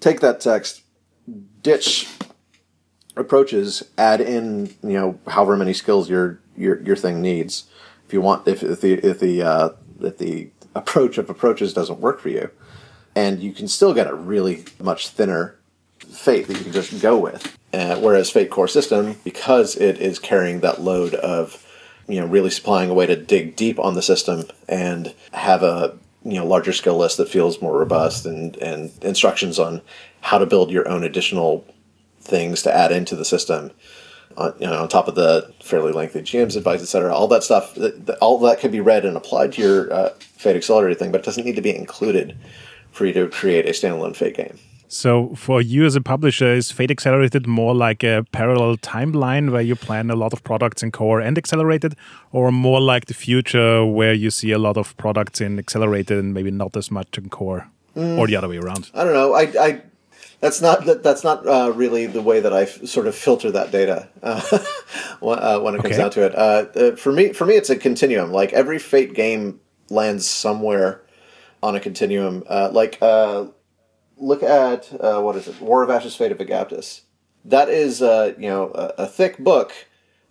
[0.00, 0.82] take that text,
[1.62, 2.08] ditch
[3.16, 7.64] approaches, add in you know however many skills your your your thing needs.
[8.06, 9.68] If you want, if, if the if the uh,
[10.00, 12.50] if the approach of approaches doesn't work for you,
[13.18, 15.56] and you can still get a really much thinner
[15.98, 17.58] fate that you can just go with.
[17.72, 21.66] Uh, whereas Fate Core System, because it is carrying that load of,
[22.06, 25.98] you know, really supplying a way to dig deep on the system and have a
[26.24, 29.80] you know larger skill list that feels more robust and and instructions on
[30.20, 31.64] how to build your own additional
[32.20, 33.72] things to add into the system.
[34.36, 37.76] On, you know, on top of the fairly lengthy GM's advice, etc., all that stuff,
[38.20, 41.24] all that can be read and applied to your uh, Fate Accelerator thing, but it
[41.24, 42.36] doesn't need to be included
[43.06, 44.58] to create a standalone Fate game.
[44.90, 49.60] So, for you as a publisher, is Fate Accelerated more like a parallel timeline where
[49.60, 51.94] you plan a lot of products in core and accelerated,
[52.32, 56.32] or more like the future where you see a lot of products in accelerated and
[56.32, 58.90] maybe not as much in core, mm, or the other way around?
[58.94, 59.34] I don't know.
[59.34, 59.82] I, I
[60.40, 63.70] that's not that, that's not uh, really the way that I sort of filter that
[63.70, 64.40] data uh,
[65.22, 65.96] uh, when it comes okay.
[65.98, 66.34] down to it.
[66.34, 68.32] Uh, uh, for me, for me, it's a continuum.
[68.32, 71.02] Like every Fate game lands somewhere
[71.62, 72.44] on a continuum.
[72.48, 72.98] Uh, like
[74.20, 75.60] look at uh, what is it?
[75.60, 77.02] War of Ashes, Fate of Agaptus.
[77.44, 79.72] That is, uh, you know, a, a, thick book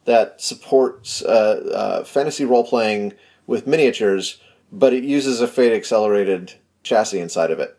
[0.05, 3.13] that supports uh, uh fantasy role playing
[3.47, 7.77] with miniatures, but it uses a Fate accelerated chassis inside of it.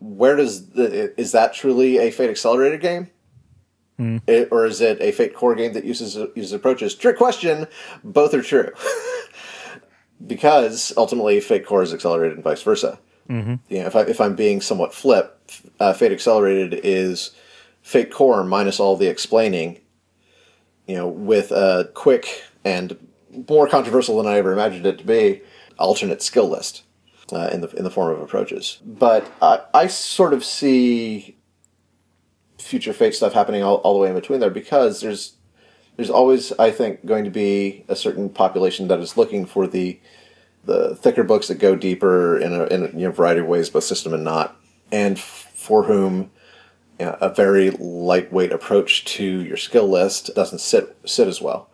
[0.00, 3.10] Where does the, is that truly a Fate accelerated game?
[3.98, 4.22] Mm.
[4.26, 6.94] It, or is it a Fate core game that uses uses approaches?
[6.94, 7.68] Trick question.
[8.02, 8.70] Both are true,
[10.26, 12.98] because ultimately Fate core is accelerated and vice versa.
[13.28, 13.54] Mm-hmm.
[13.68, 15.50] You know, if I if I'm being somewhat flip,
[15.80, 17.30] uh, Fate Accelerated is
[17.82, 19.80] Fate Core minus all the explaining.
[20.86, 22.98] You know, with a quick and
[23.48, 25.40] more controversial than I ever imagined it to be
[25.78, 26.82] alternate skill list
[27.32, 28.78] uh, in the in the form of approaches.
[28.84, 31.38] But I, I sort of see
[32.58, 35.33] future Fate stuff happening all, all the way in between there because there's
[35.96, 39.98] there's always I think going to be a certain population that is looking for the
[40.64, 43.68] the thicker books that go deeper in a, in a you know, variety of ways,
[43.68, 44.56] both system and not,
[44.90, 46.30] and for whom
[46.98, 51.68] you know, a very lightweight approach to your skill list doesn't sit sit as well.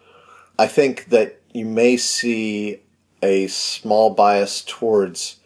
[0.58, 2.82] I think that you may see
[3.22, 5.36] a small bias towards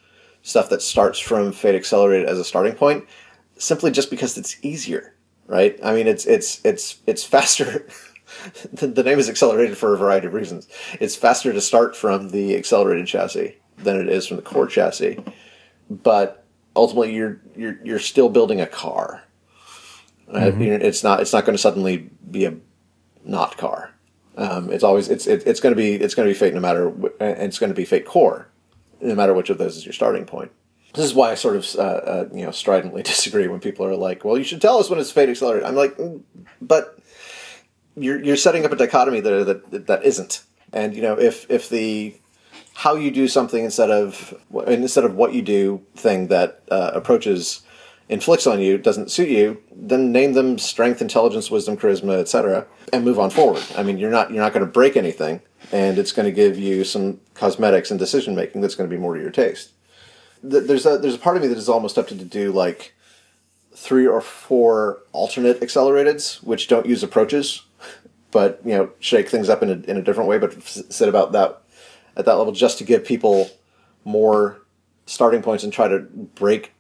[0.43, 3.05] stuff that starts from Fate Accelerated as a starting point,
[3.57, 5.15] simply just because it's easier,
[5.47, 5.79] right?
[5.83, 7.87] I mean, it's it's it's it's faster.
[8.73, 10.69] the name is accelerated for a variety of reasons.
[11.01, 15.19] It's faster to start from the accelerated chassis than it is from the core chassis,
[15.91, 16.45] but
[16.77, 19.23] ultimately you're you're you're still building a car.
[20.29, 20.63] Mm-hmm.
[20.63, 22.55] It's not it's not going to suddenly be a
[23.25, 23.91] not car.
[24.37, 26.61] Um, it's always it's it, it's going to be it's going to be fate no
[26.61, 26.89] matter
[27.21, 28.49] and it's going to be fate core
[29.01, 30.51] no matter which of those is your starting point.
[30.95, 33.97] This is why I sort of uh, uh, you know stridently disagree when people are
[33.97, 36.23] like, "Well, you should tell us when it's fate accelerated." I'm like, mm,
[36.61, 36.99] but
[37.97, 40.43] you're you're setting up a dichotomy there that that isn't.
[40.73, 42.17] And you know, if if the
[42.75, 44.35] how you do something instead of
[44.67, 47.63] instead of what you do thing that uh, approaches
[48.09, 53.05] inflicts on you doesn't suit you, then name them strength, intelligence, wisdom, charisma, etc., and
[53.05, 53.63] move on forward.
[53.77, 55.41] I mean, you're not you're not going to break anything,
[55.73, 59.01] and it's going to give you some cosmetics and decision making that's going to be
[59.01, 59.71] more to your taste.
[60.43, 62.95] There's a there's a part of me that is almost tempted to do like
[63.75, 67.63] three or four alternate accelerateds, which don't use approaches,
[68.35, 71.33] but you know shake things up in a, in a different way, but said about
[71.33, 71.63] that
[72.17, 73.49] at that level just to give people
[74.05, 74.61] more
[75.07, 76.73] starting points and try to break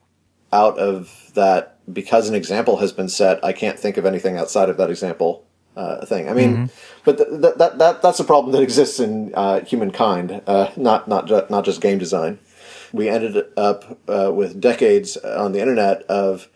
[0.52, 3.42] out of that because an example has been set.
[3.44, 5.44] I can't think of anything outside of that example
[5.76, 6.28] uh, thing.
[6.28, 6.64] I mean, mm-hmm.
[7.04, 11.06] but th- th- that that that's a problem that exists in uh, humankind, uh, not
[11.06, 12.40] not ju- not just game design.
[12.92, 16.48] We ended up uh, with decades on the internet of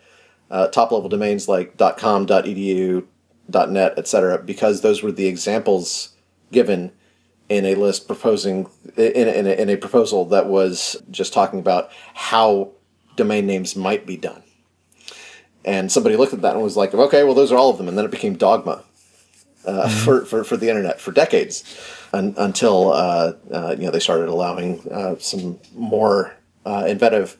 [0.51, 3.05] uh, top level domains like .com, .edu,
[3.49, 6.15] .net, etc., because those were the examples
[6.51, 6.91] given
[7.47, 11.91] in a list proposing in in a, in a proposal that was just talking about
[12.13, 12.71] how
[13.15, 14.43] domain names might be done.
[15.65, 17.87] And somebody looked at that and was like, okay, well, those are all of them.
[17.87, 18.83] And then it became dogma
[19.65, 20.05] uh, mm-hmm.
[20.05, 21.63] for, for, for the internet for decades
[22.13, 26.33] un, until uh, uh, you know they started allowing uh, some more
[26.65, 27.37] uh, inventive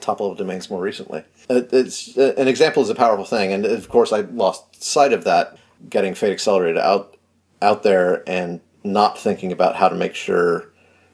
[0.00, 1.24] top level domains more recently.
[1.48, 5.58] It's an example is a powerful thing, and of course I lost sight of that
[5.88, 7.16] getting Fate Accelerated out
[7.60, 10.70] out there and not thinking about how to make sure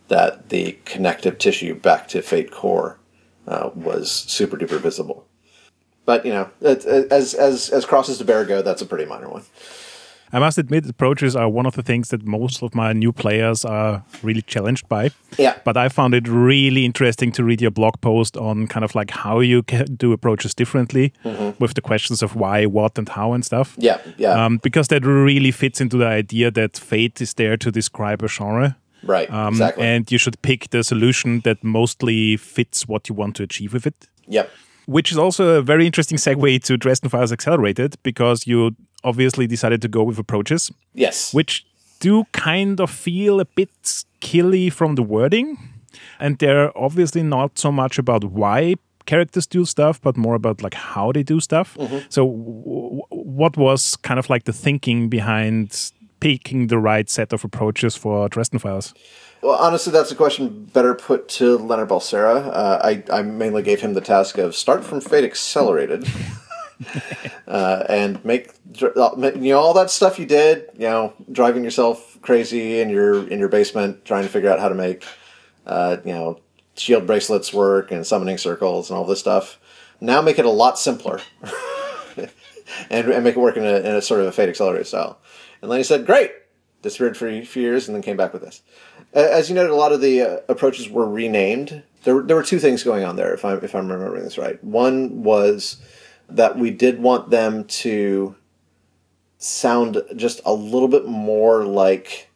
[0.09, 2.99] that the connective tissue back to Fate Core
[3.47, 5.27] uh, was super duper visible.
[6.05, 9.07] But you know, it, it, as as as crosses to bear go, that's a pretty
[9.07, 9.45] minor one.
[10.35, 13.65] I must admit, approaches are one of the things that most of my new players
[13.65, 15.13] are really challenged by.
[15.39, 15.57] Yeah.
[15.63, 19.13] But I found it really interesting to read your blog post on kind of like
[19.13, 21.57] how you can do approaches differently mm-hmm.
[21.63, 23.77] with the questions of why, what, and how and stuff.
[23.79, 24.45] Yeah, yeah.
[24.45, 28.29] Um, because that really fits into the idea that fate is there to describe a
[28.29, 28.77] genre.
[29.05, 29.31] Right.
[29.31, 29.87] Um, exactly.
[29.87, 33.87] And you should pick the solution that mostly fits what you want to achieve with
[33.87, 34.09] it.
[34.27, 34.51] Yep.
[34.87, 39.81] Which is also a very interesting segue to Dresden Files Accelerated because you obviously decided
[39.83, 40.71] to go with approaches.
[40.95, 41.33] Yes.
[41.33, 41.67] Which
[42.01, 45.59] do kind of feel a bit skilly from the wording.
[46.19, 48.75] And they're obviously not so much about why
[49.07, 51.77] characters do stuff, but more about like how they do stuff.
[51.79, 51.99] Mm-hmm.
[52.09, 57.45] So, w- what was kind of like the thinking behind picking the right set of
[57.45, 58.95] approaches for Dresden Files?
[59.45, 62.47] Well, honestly, that's a question better put to Leonard Balsera.
[62.47, 66.09] Uh, I, I mainly gave him the task of start from Fate Accelerated.
[67.47, 70.71] uh, and make you know all that stuff you did.
[70.73, 74.71] You know, driving yourself crazy in your in your basement, trying to figure out how
[74.71, 75.05] to make
[75.67, 76.41] uh, you know
[76.75, 79.61] shield bracelets work and summoning circles and all this stuff.
[80.01, 81.21] Now make it a lot simpler,
[82.89, 85.19] and, and make it work in a, in a sort of a Fate Accelerated style.
[85.61, 86.33] And Lenny said, "Great."
[86.81, 88.61] Disappeared for a few years and then came back with this.
[89.15, 91.83] As you noted, a lot of the uh, approaches were renamed.
[92.03, 94.63] There, there were two things going on there, if I'm if I'm remembering this right.
[94.63, 95.77] One was
[96.29, 98.35] that we did want them to
[99.39, 102.31] sound just a little bit more like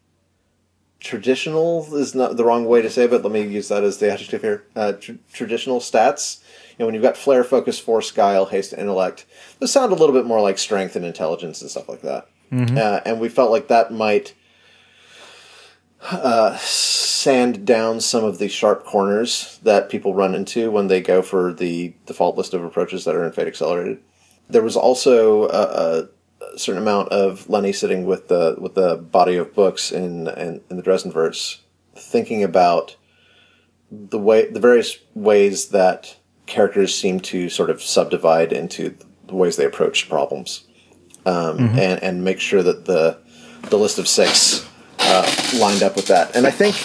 [1.00, 3.98] traditional is not the wrong way to say it, but let me use that as
[3.98, 4.64] the adjective here.
[4.74, 6.42] Uh, tr- traditional stats.
[6.70, 9.26] You know, when you've got flair, focus, force, guile, haste, intellect,
[9.58, 12.28] those sound a little bit more like strength and intelligence and stuff like that.
[12.52, 12.78] Mm-hmm.
[12.78, 14.34] Uh, and we felt like that might
[16.02, 21.22] uh, sand down some of the sharp corners that people run into when they go
[21.22, 23.98] for the default list of approaches that are in Fate Accelerated.
[24.48, 26.08] There was also a,
[26.44, 30.61] a certain amount of Lenny sitting with the with the body of books in in,
[30.70, 31.58] in the Dresdenverse,
[31.94, 32.96] thinking about
[33.90, 39.56] the way the various ways that characters seem to sort of subdivide into the ways
[39.56, 40.64] they approach problems,
[41.26, 41.78] um, mm-hmm.
[41.78, 43.18] and and make sure that the
[43.68, 44.67] the list of six
[45.09, 46.37] uh, lined up with that.
[46.37, 46.77] And I think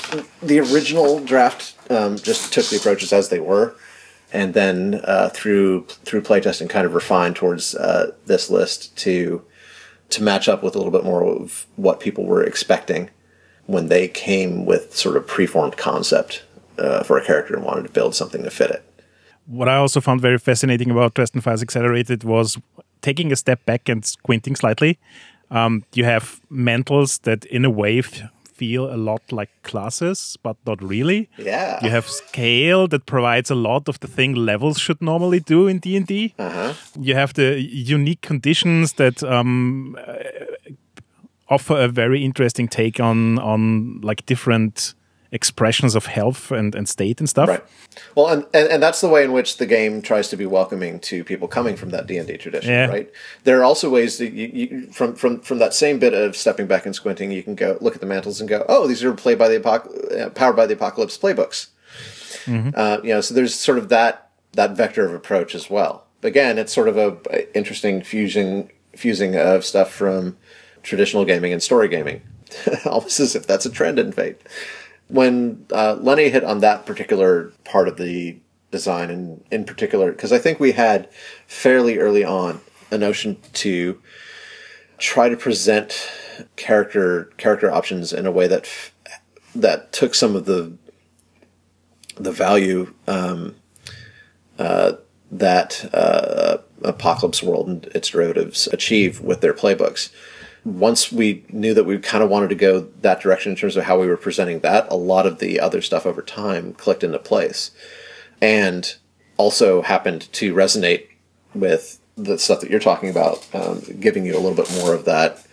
[0.42, 3.76] the original draft um, just took the approaches as they were,
[4.32, 9.44] and then uh, through through playtesting, kind of refined towards uh, this list to
[10.10, 13.10] to match up with a little bit more of what people were expecting
[13.66, 16.44] when they came with sort of preformed concept
[16.78, 18.84] uh, for a character and wanted to build something to fit it.
[19.46, 22.58] What I also found very fascinating about Dresden Files Accelerated was
[23.02, 24.98] taking a step back and squinting slightly
[25.54, 28.02] um, you have mantles that, in a way,
[28.54, 31.30] feel a lot like classes, but not really.
[31.38, 31.80] Yeah.
[31.84, 35.80] You have scale that provides a lot of the thing levels should normally do in
[35.80, 36.34] D and D.
[36.38, 36.73] Uh-huh.
[37.00, 40.13] You have the unique conditions that um, uh,
[41.50, 44.96] offer a very interesting take on on like different
[45.34, 47.50] expressions of health and, and state and stuff.
[47.50, 47.63] Right.
[48.15, 51.00] Well, and, and, and that's the way in which the game tries to be welcoming
[51.02, 52.86] to people coming from that D and D tradition, yeah.
[52.86, 53.12] right?
[53.44, 56.67] There are also ways that you, you, from from from that same bit of stepping
[56.67, 59.13] back and squinting, you can go look at the mantles and go, oh, these are
[59.13, 61.69] played by the apoc- uh, powered by the apocalypse playbooks.
[62.46, 62.69] Mm-hmm.
[62.75, 66.06] Uh, you know, so there's sort of that that vector of approach as well.
[66.21, 70.38] Again, it's sort of a, a interesting fusion fusing of stuff from
[70.84, 72.21] traditional gaming and story gaming,
[72.86, 74.40] almost as if that's a trend in Fate
[75.08, 78.37] when uh, Lenny hit on that particular part of the
[78.71, 81.10] design, and in particular, because I think we had
[81.47, 83.99] fairly early on a notion to
[84.97, 86.10] try to present
[86.56, 88.69] character character options in a way that
[89.56, 90.73] that took some of the
[92.15, 93.56] the value um,
[94.58, 94.93] uh,
[95.31, 100.12] that uh, Apocalypse World and its derivatives achieve with their playbooks.
[100.66, 103.84] Once we knew that we kind of wanted to go that direction in terms of
[103.84, 107.20] how we were presenting that, a lot of the other stuff over time clicked into
[107.20, 107.72] place,
[108.42, 108.96] and
[109.38, 111.08] also happened to resonate
[111.54, 115.06] with the stuff that you're talking about, um, giving you a little bit more of
[115.06, 115.46] that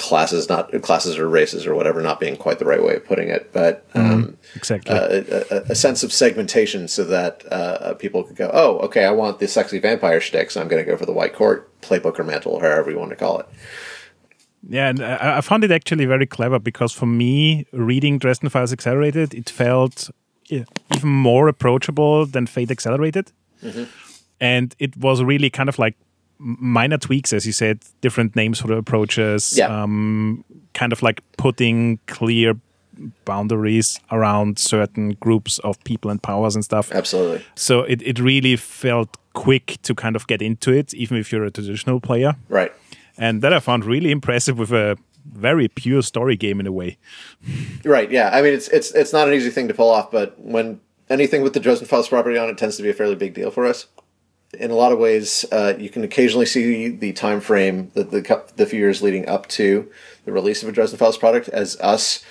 [0.00, 3.28] classes not classes or races or whatever not being quite the right way of putting
[3.28, 4.94] it but um, mm, exactly.
[4.94, 9.10] uh, a, a, sense of segmentation so that uh, people could go oh okay i
[9.10, 12.18] want the sexy vampire shtick so i'm going to go for the white court playbook
[12.18, 13.46] or mantle or however you want to call it
[14.68, 19.34] yeah and i found it actually very clever because for me reading dresden files accelerated
[19.34, 20.10] it felt
[20.50, 23.32] even more approachable than fate accelerated
[23.62, 23.84] mm-hmm.
[24.40, 25.96] and it was really kind of like
[26.40, 29.82] minor tweaks, as you said, different names for the approaches, yeah.
[29.82, 32.54] um, kind of like putting clear
[33.24, 36.90] boundaries around certain groups of people and powers and stuff.
[36.92, 37.44] Absolutely.
[37.54, 41.44] So it, it really felt quick to kind of get into it, even if you're
[41.44, 42.36] a traditional player.
[42.48, 42.72] Right.
[43.20, 46.98] And that I found really impressive with a very pure story game in a way.
[47.84, 48.10] Right.
[48.10, 48.30] Yeah.
[48.32, 51.42] I mean, it's it's it's not an easy thing to pull off, but when anything
[51.42, 53.66] with the Dresden Files property on it tends to be a fairly big deal for
[53.66, 53.86] us
[54.58, 58.44] in a lot of ways, uh, you can occasionally see the time frame, the, the,
[58.56, 59.88] the few years leading up to
[60.24, 62.24] the release of a Dresden Files product as us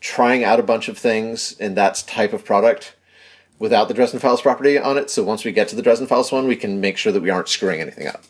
[0.00, 2.94] trying out a bunch of things in that type of product
[3.58, 5.10] without the Dresden Files property on it.
[5.10, 7.30] So once we get to the Dresden Files one, we can make sure that we
[7.30, 8.22] aren't screwing anything up.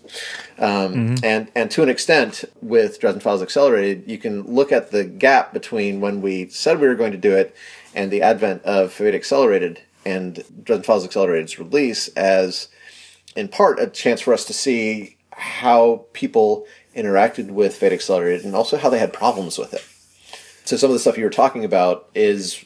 [0.59, 1.25] Um, mm-hmm.
[1.25, 5.53] And and to an extent, with Dresden Files Accelerated, you can look at the gap
[5.53, 7.55] between when we said we were going to do it
[7.95, 12.69] and the advent of Fate Accelerated and Dresden Files Accelerated's release as
[13.37, 16.67] in part a chance for us to see how people
[16.97, 19.87] interacted with Fate Accelerated and also how they had problems with it.
[20.65, 22.65] So some of the stuff you were talking about is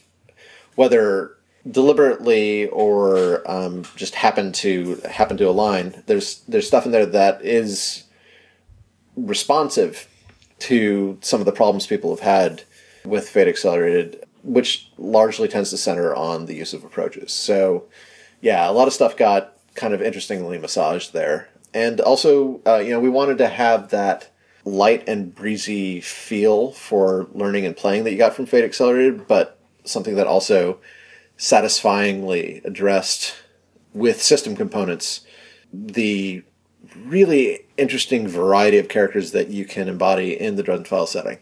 [0.75, 1.37] whether
[1.69, 6.03] deliberately or um, just happen to happen to align.
[6.05, 8.03] There's there's stuff in there that is
[9.15, 10.07] responsive
[10.59, 12.63] to some of the problems people have had
[13.05, 17.31] with Fate Accelerated, which largely tends to center on the use of approaches.
[17.33, 17.85] So,
[18.41, 21.49] yeah, a lot of stuff got kind of interestingly massaged there.
[21.73, 24.29] And also, uh, you know, we wanted to have that
[24.63, 29.59] light and breezy feel for learning and playing that you got from Fate Accelerated, but
[29.83, 30.79] something that also
[31.37, 33.35] satisfyingly addressed
[33.93, 35.21] with system components
[35.71, 36.43] the
[37.05, 41.39] really interesting variety of characters that you can embody in the Dresden File setting.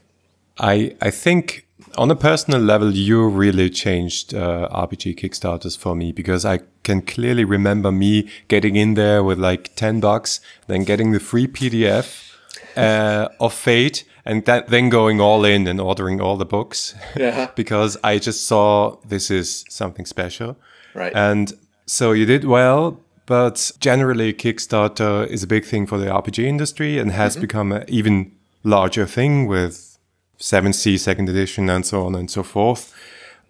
[0.57, 1.67] I I think
[1.97, 7.01] on a personal level, you really changed uh, RPG Kickstarters for me because I can
[7.01, 12.33] clearly remember me getting in there with like 10 bucks, then getting the free PDF
[12.77, 17.49] uh, of Fate, and that, then going all in and ordering all the books yeah.
[17.55, 20.57] because I just saw this is something special.
[20.93, 21.13] Right.
[21.15, 21.53] And
[21.85, 26.97] so you did well, but generally, Kickstarter is a big thing for the RPG industry
[26.97, 27.41] and has mm-hmm.
[27.41, 28.31] become an even
[28.63, 29.97] larger thing with
[30.39, 32.93] 7th second edition and so on and so forth.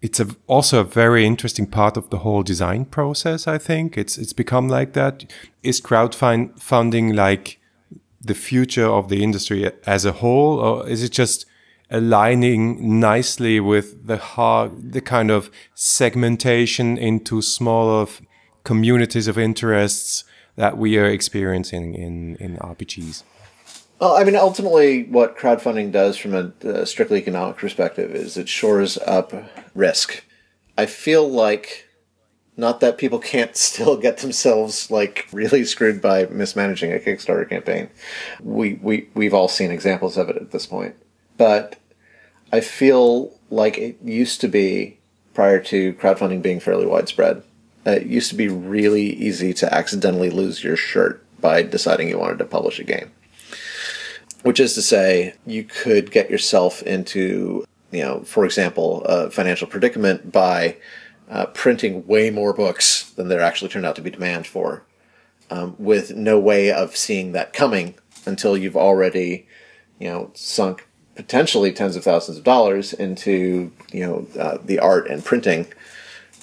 [0.01, 3.47] It's a, also a very interesting part of the whole design process.
[3.47, 5.25] I think it's it's become like that.
[5.61, 7.59] Is crowdfunding like
[8.23, 11.45] the future of the industry as a whole, or is it just
[11.89, 18.07] aligning nicely with the hard, the kind of segmentation into smaller
[18.63, 20.23] communities of interests
[20.55, 23.23] that we are experiencing in in RPGs?
[23.99, 28.49] Well, I mean, ultimately, what crowdfunding does from a, a strictly economic perspective is it
[28.49, 29.31] shores up
[29.75, 30.23] risk.
[30.75, 31.87] I feel like
[32.57, 37.89] not that people can't still get themselves like really screwed by mismanaging a Kickstarter campaign.
[38.41, 40.95] We we we've all seen examples of it at this point.
[41.37, 41.77] But
[42.51, 44.99] I feel like it used to be
[45.33, 47.43] prior to crowdfunding being fairly widespread.
[47.85, 52.37] It used to be really easy to accidentally lose your shirt by deciding you wanted
[52.37, 53.11] to publish a game
[54.43, 59.67] which is to say, you could get yourself into, you know, for example, a financial
[59.67, 60.75] predicament by
[61.31, 64.83] uh, printing way more books than there actually turned out to be demand for,
[65.49, 69.47] um, with no way of seeing that coming until you've already,
[69.97, 75.07] you know, sunk potentially tens of thousands of dollars into, you know, uh, the art
[75.09, 75.67] and printing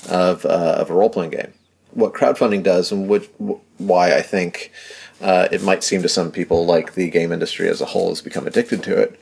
[0.08, 1.52] of, uh, of a role playing game.
[1.92, 3.28] What crowdfunding does, and which,
[3.78, 4.72] why I think
[5.20, 8.22] uh, it might seem to some people like the game industry as a whole has
[8.22, 9.20] become addicted to it,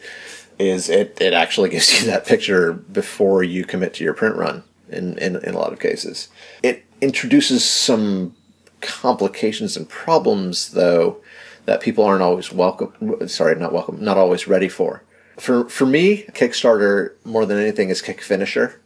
[0.58, 4.62] is it, it actually gives you that picture before you commit to your print run
[4.88, 6.28] in, in, in a lot of cases.
[6.62, 8.34] It introduces some
[8.80, 11.20] complications and problems, though,
[11.64, 15.02] that people aren't always welcome, sorry, not welcome, not always ready for.
[15.38, 18.80] For for me, Kickstarter more than anything is kick finisher.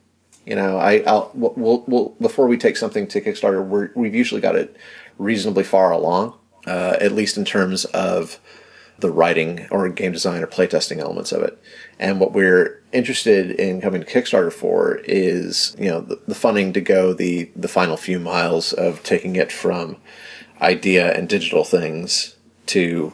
[0.47, 4.41] You know, I I'll, we'll, we'll before we take something to Kickstarter, we're, we've usually
[4.41, 4.77] got it
[5.19, 6.35] reasonably far along,
[6.67, 8.41] uh, at least in terms of
[8.99, 11.60] the writing or game design or playtesting elements of it.
[12.01, 16.73] And what we're interested in coming to Kickstarter for is, you know, the, the funding
[16.73, 19.99] to go the the final few miles of taking it from
[20.63, 22.37] idea and digital things
[22.67, 23.13] to,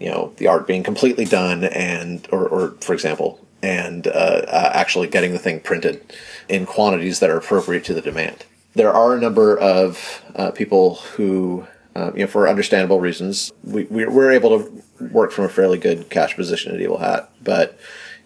[0.00, 4.70] you know, the art being completely done and, or, or for example, and uh, uh,
[4.74, 6.12] actually getting the thing printed
[6.48, 8.44] in quantities that are appropriate to the demand.
[8.74, 13.84] There are a number of uh, people who, uh, you know, for understandable reasons, we,
[13.84, 14.82] we're able to
[15.12, 17.78] work from a fairly good cash position at Evil Hat, but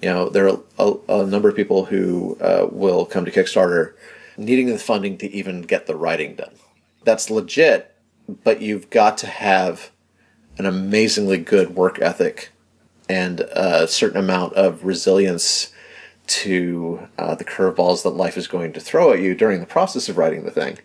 [0.03, 3.95] you know, there are a, a number of people who uh, will come to Kickstarter
[4.37, 6.55] needing the funding to even get the writing done.
[7.05, 7.95] That's legit,
[8.45, 9.91] but you've got to have
[10.57, 12.51] an amazingly good work ethic
[13.09, 15.73] and a certain amount of resilience
[16.27, 20.09] to uh, the curveballs that life is going to throw at you during the process
[20.09, 20.79] of writing the thing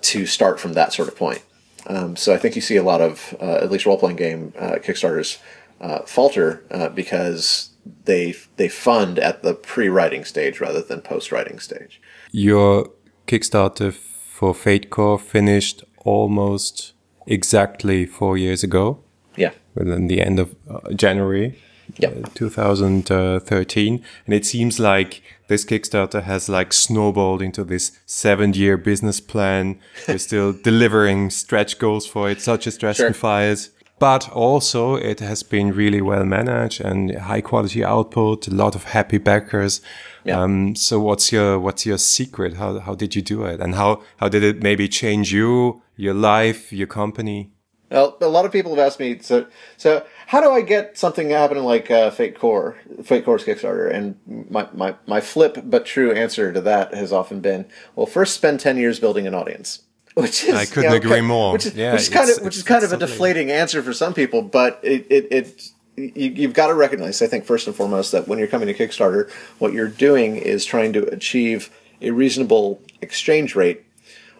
[0.00, 1.42] to start from that sort of point.
[1.86, 4.52] Um, so I think you see a lot of, uh, at least role playing game
[4.58, 5.38] uh, Kickstarters,
[5.80, 7.69] uh, falter uh, because
[8.04, 12.00] they they fund at the pre-writing stage rather than post-writing stage.
[12.32, 12.90] Your
[13.26, 16.94] Kickstarter for Fate Core finished almost
[17.26, 19.00] exactly four years ago.
[19.36, 19.52] Yeah.
[19.74, 21.58] Within the end of uh, January.
[21.98, 22.24] Yep.
[22.24, 28.76] Uh, 2013 and it seems like this kickstarter has like snowballed into this seven year
[28.76, 29.76] business plan
[30.06, 33.12] you're still delivering stretch goals for it such as Dresden Sure.
[33.14, 33.70] Files
[34.00, 38.84] but also it has been really well managed and high quality output a lot of
[38.84, 39.80] happy backers
[40.24, 40.40] Yeah.
[40.42, 43.90] um, so what's your what's your secret how, how did you do it and how
[44.20, 47.50] how did it maybe change you your life your company
[47.92, 49.46] Well, a lot of people have asked me, so
[49.76, 49.90] so
[50.32, 53.90] how do I get something happening like uh, Fate Core, Fate Core's Kickstarter?
[53.96, 54.14] And
[54.56, 57.64] my, my, my flip but true answer to that has often been,
[57.96, 59.68] well, first spend ten years building an audience.
[60.14, 61.52] Which is I couldn't you know, agree more.
[61.52, 63.92] Which is, Yeah, which is kind of which is kind of a deflating answer for
[63.92, 67.76] some people, but it it, it you, you've got to recognize, I think, first and
[67.76, 72.10] foremost, that when you're coming to Kickstarter, what you're doing is trying to achieve a
[72.10, 73.84] reasonable exchange rate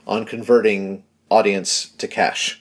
[0.06, 2.60] on converting audience to cash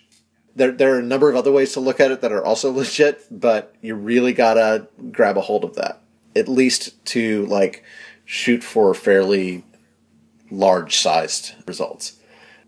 [0.60, 2.72] there, there are a number of other ways to look at it that are also
[2.74, 6.01] legit, but you really gotta grab a hold of that.
[6.36, 7.84] At least to like
[8.26, 9.64] shoot for fairly
[10.51, 12.18] large sized results.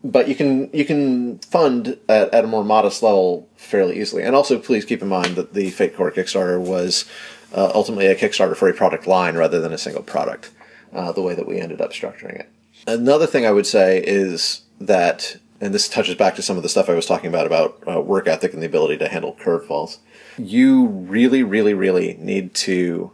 [0.04, 4.24] But you can you can fund at, at a more modest level fairly easily.
[4.24, 7.06] And also please keep in mind that the Fate Core Kickstarter was
[7.54, 10.52] uh, ultimately a Kickstarter for a product line rather than a single product,
[10.94, 12.50] uh, the way that we ended up structuring it.
[12.88, 16.70] Another thing I would say is that, and this touches back to some of the
[16.70, 20.00] stuff I was talking about about uh, work ethic and the ability to handle curveballs.
[20.38, 23.12] You really, really, really need to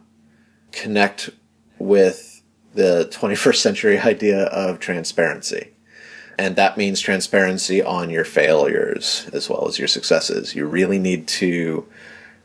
[0.72, 1.32] connect
[1.80, 2.42] with
[2.74, 5.74] the 21st century idea of transparency.
[6.38, 10.56] And that means transparency on your failures as well as your successes.
[10.56, 11.88] You really need to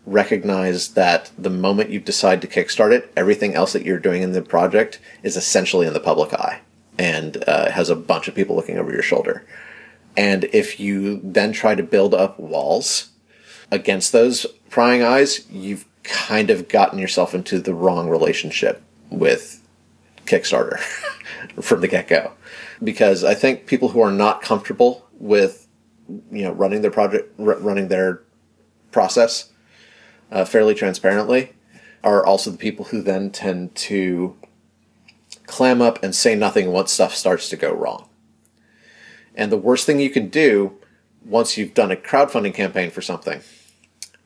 [0.07, 4.33] recognize that the moment you decide to kickstart it, everything else that you're doing in
[4.33, 6.61] the project is essentially in the public eye
[6.99, 9.45] and uh, has a bunch of people looking over your shoulder.
[10.17, 13.11] And if you then try to build up walls
[13.71, 19.63] against those prying eyes, you've kind of gotten yourself into the wrong relationship with
[20.27, 20.79] Kickstarter
[21.61, 22.33] from the get go.
[22.83, 25.69] Because I think people who are not comfortable with,
[26.31, 28.23] you know, running their project, running their
[28.91, 29.51] process
[30.31, 31.53] uh, fairly transparently
[32.03, 34.37] are also the people who then tend to
[35.47, 38.09] clam up and say nothing once stuff starts to go wrong.
[39.35, 40.79] And the worst thing you can do
[41.25, 43.41] once you've done a crowdfunding campaign for something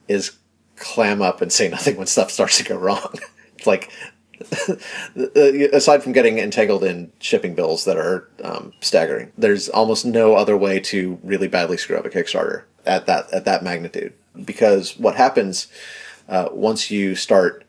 [0.08, 0.38] is
[0.76, 3.14] clam up and say nothing when stuff starts to go wrong.
[3.56, 3.90] it's like,
[5.72, 10.56] aside from getting entangled in shipping bills that are um, staggering, there's almost no other
[10.56, 14.12] way to really badly screw up a Kickstarter at that at that magnitude.
[14.44, 15.68] Because what happens
[16.28, 17.64] uh, once you start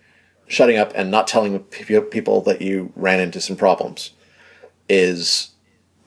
[0.47, 4.11] shutting up and not telling people that you ran into some problems
[4.89, 5.51] is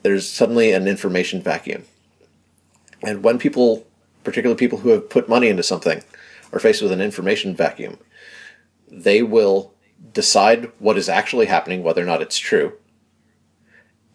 [0.03, 1.85] there's suddenly an information vacuum.
[3.03, 3.87] And when people,
[4.25, 6.03] particularly people who have put money into something,
[6.53, 7.99] are faced with an information vacuum,
[8.91, 9.73] they will
[10.13, 12.73] decide what is actually happening, whether or not it's true.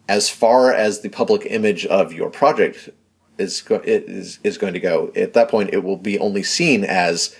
[0.08, 2.90] As far as the public image of your project
[3.38, 7.36] is is is going to go, at that point, it will be only seen as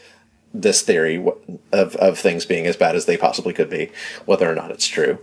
[0.53, 1.25] this theory
[1.73, 3.91] of of things being as bad as they possibly could be,
[4.25, 5.19] whether or not it's true.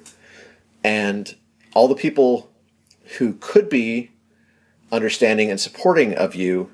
[0.84, 1.36] And
[1.74, 2.50] all the people
[3.18, 4.12] who could be
[4.92, 6.72] understanding and supporting of you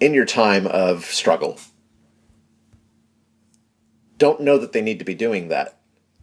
[0.00, 1.58] in your time of struggle
[4.18, 5.78] don't know that they need to be doing that.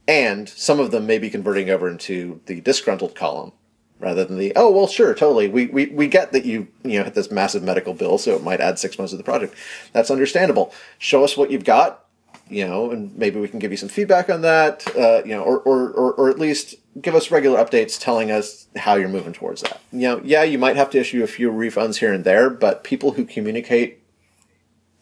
[0.08, 3.54] And some of them may be converting over into the disgruntled column
[4.00, 5.48] rather than the, oh, well, sure, totally.
[5.48, 8.44] We, we, we get that you, you know, had this massive medical bill, so it
[8.44, 9.56] might add six months to the project.
[9.94, 10.74] That's understandable.
[11.00, 12.06] Show us what you've got,
[12.50, 15.42] you know, and maybe we can give you some feedback on that, uh, you know,
[15.42, 19.34] or, or, or, or at least give us regular updates telling us how you're moving
[19.34, 19.82] towards that.
[19.92, 22.84] You know, yeah, you might have to issue a few refunds here and there, but
[22.84, 24.04] people who communicate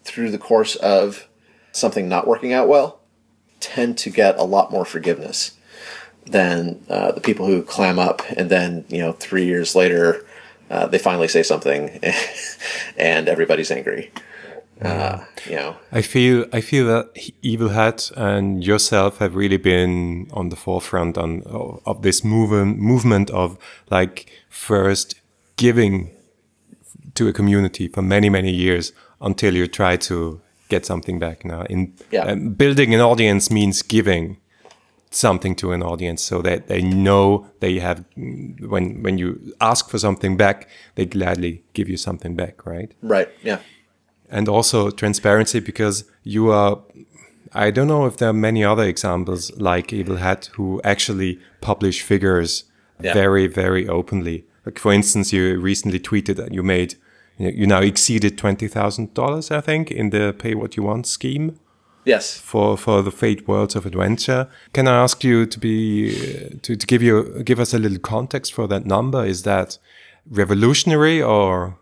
[0.03, 1.27] through the course of
[1.73, 2.99] something not working out well
[3.59, 5.51] tend to get a lot more forgiveness
[6.25, 10.25] than uh, the people who clam up and then you know three years later
[10.69, 11.99] uh, they finally say something
[12.97, 14.11] and everybody's angry.
[14.81, 20.27] Uh, you know, I feel I feel that Evil Hat and yourself have really been
[20.33, 21.43] on the forefront on
[21.85, 23.57] of this movement movement of
[23.91, 25.15] like first
[25.57, 26.09] giving
[27.13, 31.43] to a community for many many years until you try to get something back.
[31.45, 32.31] Now, in Yeah.
[32.31, 34.37] um, building an audience means giving
[35.11, 38.03] something to an audience so that they know they have
[38.69, 42.91] when when you ask for something back, they gladly give you something back, right?
[43.01, 43.29] right?
[43.43, 43.59] Yeah.
[44.31, 46.77] and also transparency because you are
[47.53, 52.01] i don't know if there are many other examples like evil hat who actually publish
[52.01, 52.63] figures
[53.03, 53.13] Yeah.
[53.13, 56.95] very very openly like for instance you recently tweeted that you made
[57.37, 61.59] you you now exceeded $20000 i think in the pay what you want scheme
[62.05, 62.37] Yes.
[62.37, 66.75] for for the fate worlds of adventure can i ask you to be uh, to,
[66.75, 69.77] to give you give us a little context for that number is that
[70.29, 71.77] revolutionary or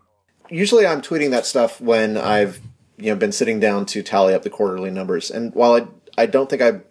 [0.50, 2.60] usually I'm tweeting that stuff when I've
[2.98, 5.32] you know been sitting down to tally up the quarterly numbers.
[5.32, 5.88] And while I
[6.18, 6.82] I don't think I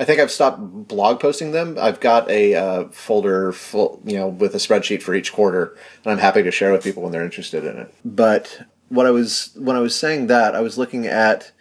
[0.00, 1.76] I think I've stopped blog posting them.
[1.78, 6.10] I've got a uh, folder full you know with a spreadsheet for each quarter, and
[6.10, 7.94] I'm happy to share with people when they're interested in it.
[8.02, 11.52] But what I was when I was saying that I was looking at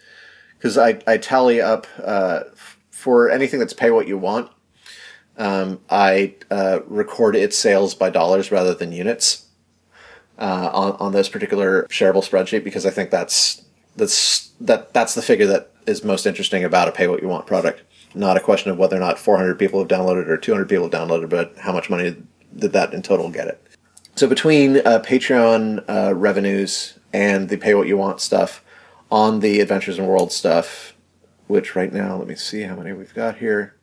[0.58, 2.44] because I I tally up uh,
[2.90, 4.50] for anything that's pay what you want.
[5.38, 9.48] Um, I uh, record its sales by dollars rather than units
[10.38, 13.66] uh, on on this particular shareable spreadsheet because I think that's
[13.98, 17.46] that's that that's the figure that is most interesting about a pay what you want
[17.46, 17.84] product
[18.14, 20.93] not a question of whether or not 400 people have downloaded or 200 people have
[20.93, 22.16] downloaded, but how much money
[22.55, 23.62] did that in total get it.
[24.16, 28.64] So between uh, Patreon uh, revenues and the pay what you want stuff
[29.12, 30.95] on the Adventures in World stuff,
[31.47, 33.76] which right now, let me see how many we've got here.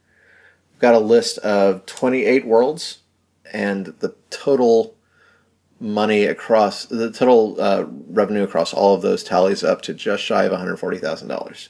[0.73, 2.99] We've got a list of 28 worlds
[3.53, 4.95] and the total
[5.81, 10.45] money across the total uh, revenue across all of those tallies up to just shy
[10.45, 11.69] of $140,000.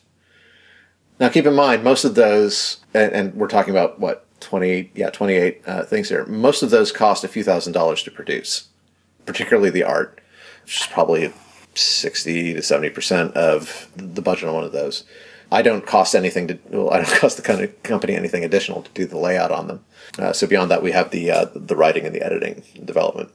[1.18, 5.10] Now, keep in mind, most of those, and, and we're talking about what twenty, yeah,
[5.10, 6.26] twenty eight uh, things here.
[6.26, 8.68] Most of those cost a few thousand dollars to produce,
[9.24, 10.20] particularly the art,
[10.64, 11.32] which is probably
[11.74, 15.04] sixty to seventy percent of the budget on one of those.
[15.50, 16.58] I don't cost anything to.
[16.68, 19.68] Well, I don't cost the kind of company anything additional to do the layout on
[19.68, 19.84] them.
[20.18, 23.30] Uh, so beyond that, we have the uh, the writing and the editing development.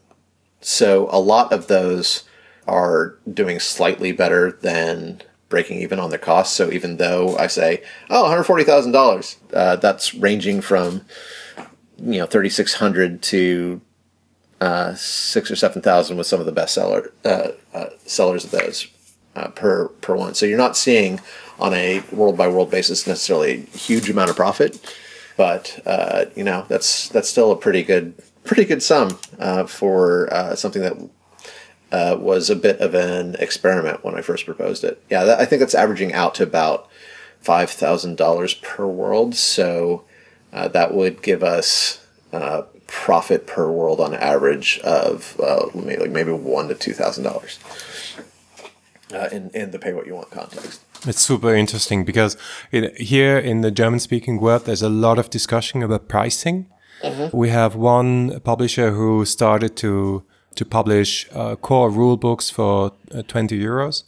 [0.59, 2.25] So a lot of those
[2.67, 6.56] are doing slightly better than breaking even on their costs.
[6.56, 11.06] So even though I say, oh, one hundred forty thousand uh, dollars, that's ranging from
[11.99, 13.82] you know thirty six hundred to
[14.60, 18.52] uh, six or seven thousand with some of the best seller uh, uh, sellers of
[18.52, 18.88] those
[19.36, 20.34] uh, per per one.
[20.34, 21.20] So you're not seeing
[21.60, 24.80] on a world by world basis necessarily a huge amount of profit,
[25.38, 29.20] but uh, you know that's that's still a pretty good pretty good sum
[29.68, 30.97] for something that
[31.91, 35.01] uh, was a bit of an experiment when I first proposed it.
[35.09, 36.89] Yeah, that, I think that's averaging out to about
[37.39, 39.35] five thousand dollars per world.
[39.35, 40.03] So
[40.53, 46.11] uh, that would give us uh, profit per world on average of uh, maybe like
[46.11, 47.59] maybe one to two thousand dollars
[49.13, 50.81] uh, in in the pay what you want context.
[51.07, 52.37] It's super interesting because
[52.71, 56.67] in, here in the German speaking world, there's a lot of discussion about pricing.
[57.33, 60.23] We have one publisher who started to
[60.56, 64.04] to publish uh, core rule books for uh, 20 euros,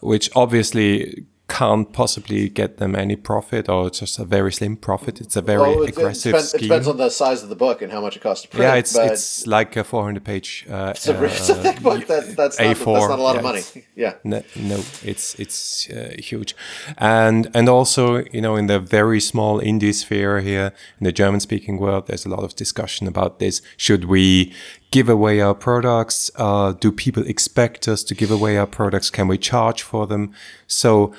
[0.00, 5.20] which obviously can't possibly get them any profit or just a very slim profit.
[5.20, 6.68] It's a very Well, it, it aggressive depends, it scheme.
[6.68, 8.62] depends on the size of the book and how much it costs to print.
[8.62, 12.06] yeah, it's it's like a 400 page uh, it's a, it's a big book.
[12.06, 13.62] That, that's, not, A4, not a lot yeah, of money.
[13.96, 14.14] Yeah.
[14.24, 16.54] No, no, it's it's uh, huge,
[16.96, 21.40] and and also you know in the very small indie sphere here in the German
[21.40, 23.60] speaking world, there's a lot of discussion about this.
[23.76, 24.52] Should we
[24.90, 26.30] give away our products?
[26.36, 29.10] Uh, do people expect us to give away our products?
[29.10, 30.32] Can we charge for them?
[30.66, 31.12] So.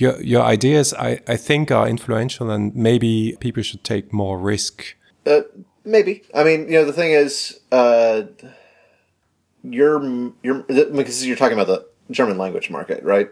[0.00, 4.94] Your, your ideas, I, I think, are influential, and maybe people should take more risk.
[5.26, 5.40] Uh,
[5.84, 6.22] maybe.
[6.32, 8.22] I mean, you know, the thing is, uh,
[9.64, 13.28] you're you're because you're talking about the German language market, right?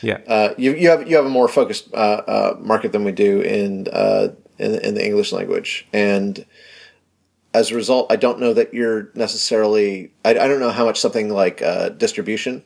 [0.00, 0.18] Yeah.
[0.28, 3.40] Uh, you, you have you have a more focused uh, uh, market than we do
[3.40, 4.28] in, uh,
[4.58, 6.46] in in the English language, and
[7.56, 10.12] as a result, I don't know that you're necessarily.
[10.24, 12.62] I, I don't know how much something like uh, distribution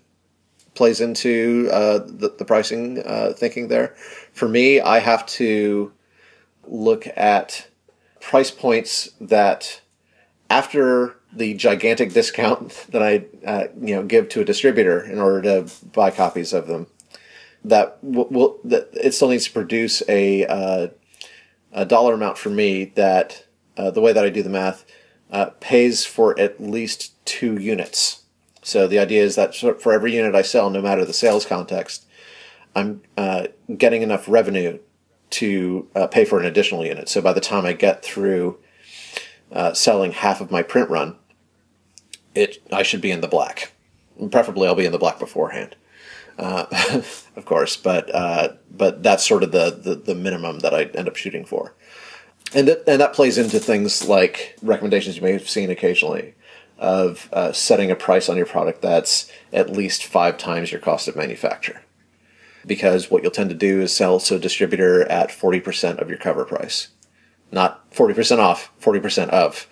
[0.75, 3.95] plays into uh, the, the pricing uh, thinking there.
[4.33, 5.93] For me, I have to
[6.67, 7.69] look at
[8.21, 9.81] price points that
[10.49, 15.43] after the gigantic discount that I uh, you know give to a distributor in order
[15.43, 16.89] to buy copies of them,
[17.65, 20.89] that will, will that it still needs to produce a uh,
[21.73, 23.45] a dollar amount for me that
[23.81, 24.85] uh, the way that I do the math
[25.31, 28.23] uh, pays for at least two units.
[28.63, 32.05] So the idea is that for every unit I sell, no matter the sales context,
[32.77, 34.79] I'm uh, getting enough revenue
[35.31, 37.09] to uh, pay for an additional unit.
[37.09, 38.59] So by the time I get through
[39.51, 41.17] uh, selling half of my print run,
[42.35, 43.73] it I should be in the black.
[44.31, 45.75] Preferably, I'll be in the black beforehand,
[46.39, 46.67] uh,
[47.37, 47.77] of course.
[47.77, 51.45] But uh, but that's sort of the, the the minimum that I end up shooting
[51.47, 51.75] for,
[52.55, 56.35] and that and that plays into things like recommendations you may have seen occasionally
[56.81, 61.07] of uh, setting a price on your product that's at least five times your cost
[61.07, 61.83] of manufacture.
[62.67, 66.19] Because what you'll tend to do is sell to a distributor at 40% of your
[66.19, 66.89] cover price.
[67.53, 69.67] Not 40% off, 40% of.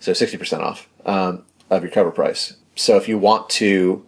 [0.00, 2.56] So 60% off um, of your cover price.
[2.74, 4.06] So if you want to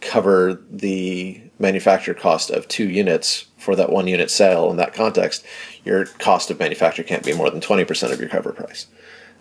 [0.00, 5.44] cover the manufacturer cost of two units for that one unit sale in that context,
[5.84, 8.86] your cost of manufacture can't be more than 20% of your cover price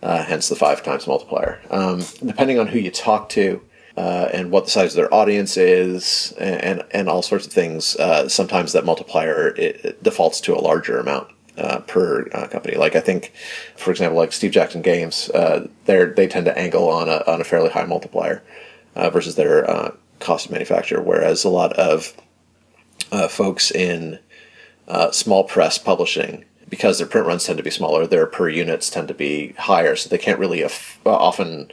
[0.03, 1.61] uh, hence the five times multiplier.
[1.69, 3.61] Um, depending on who you talk to
[3.97, 7.95] uh, and what the size of their audience is, and and all sorts of things,
[7.97, 11.27] uh, sometimes that multiplier it, it defaults to a larger amount.
[11.57, 13.33] Uh, per uh, company, like I think,
[13.75, 17.41] for example, like Steve Jackson Games, uh, they they tend to angle on a on
[17.41, 18.41] a fairly high multiplier
[18.95, 19.91] versus their
[20.21, 22.15] cost of manufacture, whereas a lot of
[23.29, 24.19] folks in
[25.11, 29.09] small press publishing because their print runs tend to be smaller, their per units tend
[29.09, 30.69] to be higher, so they can't really uh,
[31.05, 31.69] often,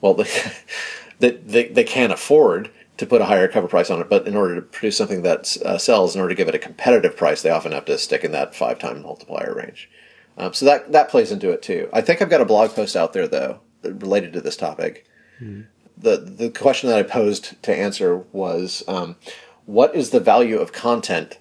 [0.00, 0.14] well,
[1.18, 4.34] they, they, they can afford to put a higher cover price on it, but in
[4.34, 7.42] order to produce something that uh, sells, in order to give it a competitive price,
[7.42, 9.90] they often have to stick in that five time multiplier range.
[10.38, 11.88] Um, so that that plays into it too.
[11.92, 15.06] I think I've got a blog post out there though related to this topic.
[15.40, 15.62] Mm-hmm.
[15.96, 19.16] The the question that I posed to answer was, um,
[19.64, 21.38] what is the value of content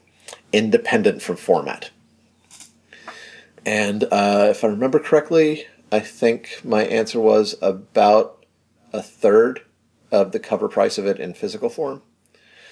[0.53, 1.91] independent from format?
[3.65, 8.45] And uh, if I remember correctly, I think my answer was about
[8.93, 9.61] a third
[10.11, 12.01] of the cover price of it in physical form.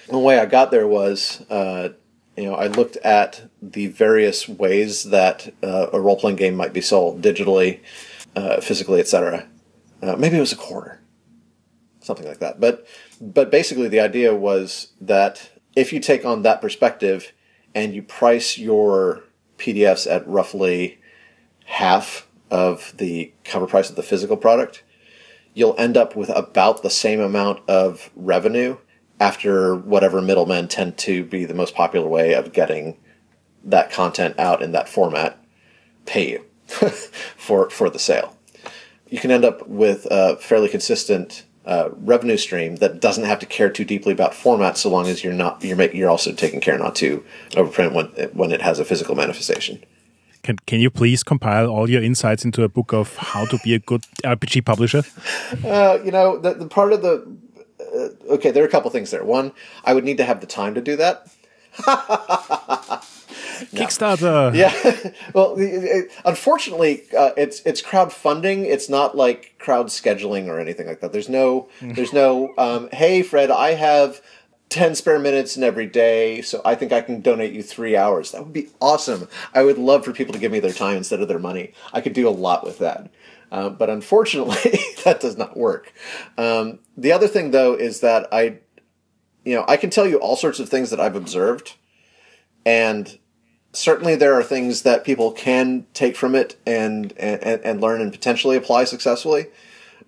[0.08, 1.90] the way I got there was, uh,
[2.36, 6.72] you know, I looked at the various ways that uh, a role playing game might
[6.72, 7.80] be sold digitally,
[8.36, 9.46] uh, physically, etc.
[10.02, 11.00] Uh, maybe it was a quarter,
[12.04, 12.60] something like that.
[12.60, 12.86] But
[13.20, 17.32] but basically, the idea was that if you take on that perspective
[17.74, 19.24] and you price your
[19.58, 21.00] PDFs at roughly
[21.64, 24.84] half of the cover price of the physical product,
[25.54, 28.76] you'll end up with about the same amount of revenue
[29.18, 32.96] after whatever middlemen tend to be the most popular way of getting
[33.64, 35.38] that content out in that format
[36.04, 36.44] pay you
[37.36, 38.36] for for the sale.
[39.08, 43.46] You can end up with a fairly consistent uh, revenue stream that doesn't have to
[43.46, 46.60] care too deeply about format, so long as you're not you're making you're also taking
[46.60, 49.82] care not to overprint when when it has a physical manifestation.
[50.42, 53.74] Can Can you please compile all your insights into a book of how to be
[53.74, 55.02] a good RPG publisher?
[55.64, 57.26] Uh, you know, the, the part of the
[57.80, 59.24] uh, okay, there are a couple things there.
[59.24, 59.52] One,
[59.84, 61.28] I would need to have the time to do that.
[63.72, 64.54] Kickstarter.
[64.54, 65.12] Yeah.
[65.32, 68.64] well, it, unfortunately, uh, it's it's crowdfunding.
[68.64, 71.12] It's not like crowd scheduling or anything like that.
[71.12, 74.20] There's no there's no um, hey Fred, I have
[74.70, 78.32] 10 spare minutes in every day, so I think I can donate you three hours.
[78.32, 79.28] That would be awesome.
[79.54, 81.74] I would love for people to give me their time instead of their money.
[81.92, 83.10] I could do a lot with that.
[83.52, 85.92] Uh, but unfortunately, that does not work.
[86.36, 88.58] Um, the other thing, though, is that I,
[89.44, 91.76] you know, I can tell you all sorts of things that I've observed,
[92.66, 93.16] and
[93.76, 98.12] certainly there are things that people can take from it and, and, and learn and
[98.12, 99.46] potentially apply successfully.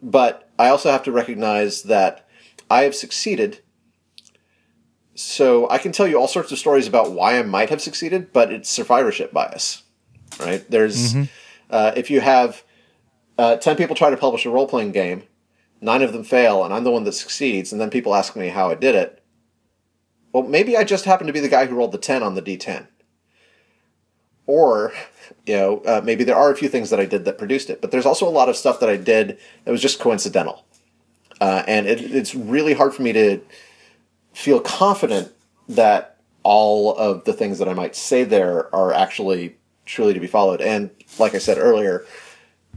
[0.02, 2.28] But I also have to recognize that
[2.70, 3.60] I have succeeded.
[5.14, 8.32] So I can tell you all sorts of stories about why I might have succeeded,
[8.32, 9.82] but it's survivorship bias,
[10.38, 10.68] right?
[10.70, 11.24] There's, mm-hmm.
[11.70, 12.62] uh, if you have
[13.38, 15.22] uh, 10 people try to publish a role playing game,
[15.80, 18.48] nine of them fail, and I'm the one that succeeds, and then people ask me
[18.48, 19.22] how I did it.
[20.32, 22.42] Well, maybe I just happened to be the guy who rolled the 10 on the
[22.42, 22.88] d10
[24.46, 24.92] or
[25.44, 27.80] you know uh, maybe there are a few things that I did that produced it,
[27.80, 30.64] but there's also a lot of stuff that I did that was just coincidental,
[31.40, 33.40] uh, and it, it's really hard for me to
[34.32, 35.32] feel confident
[35.68, 40.26] that all of the things that I might say there are actually truly to be
[40.26, 40.60] followed.
[40.60, 42.04] And like I said earlier,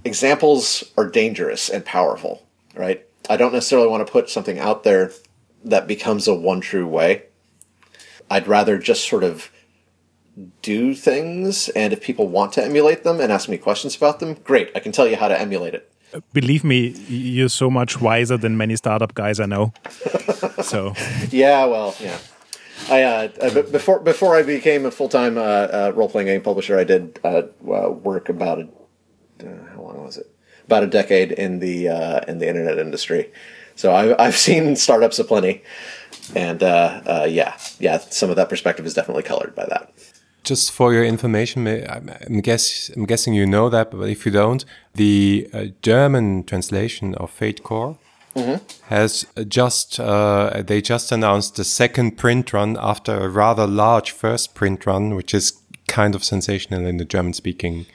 [0.05, 3.05] examples are dangerous and powerful, right?
[3.29, 5.11] I don't necessarily want to put something out there
[5.65, 7.25] that becomes a one true way.
[8.29, 9.51] I'd rather just sort of
[10.61, 14.35] do things, and if people want to emulate them and ask me questions about them,
[14.43, 15.91] great, I can tell you how to emulate it.
[16.33, 19.73] Believe me, you're so much wiser than many startup guys I know.
[20.63, 20.93] so
[21.29, 22.17] yeah, well, yeah.
[22.89, 26.79] I uh, before before I became a full time uh, uh, role playing game publisher,
[26.79, 28.67] I did uh, work about a
[29.45, 30.31] uh, how long was it?
[30.65, 33.31] About a decade in the uh, in the internet industry.
[33.75, 35.61] So I, I've seen startups aplenty,
[36.35, 39.93] and yeah, yeah, some of that perspective is definitely colored by that
[40.43, 44.65] just for your information, I'm, guess, I'm guessing you know that, but if you don't,
[44.95, 47.97] the uh, German translation of Fate Core
[48.35, 48.59] mm -hmm.
[48.81, 54.53] has just uh, they just announced the second print run after a rather large first
[54.53, 55.53] print run, which is
[55.87, 57.85] kind of sensational in the German-speaking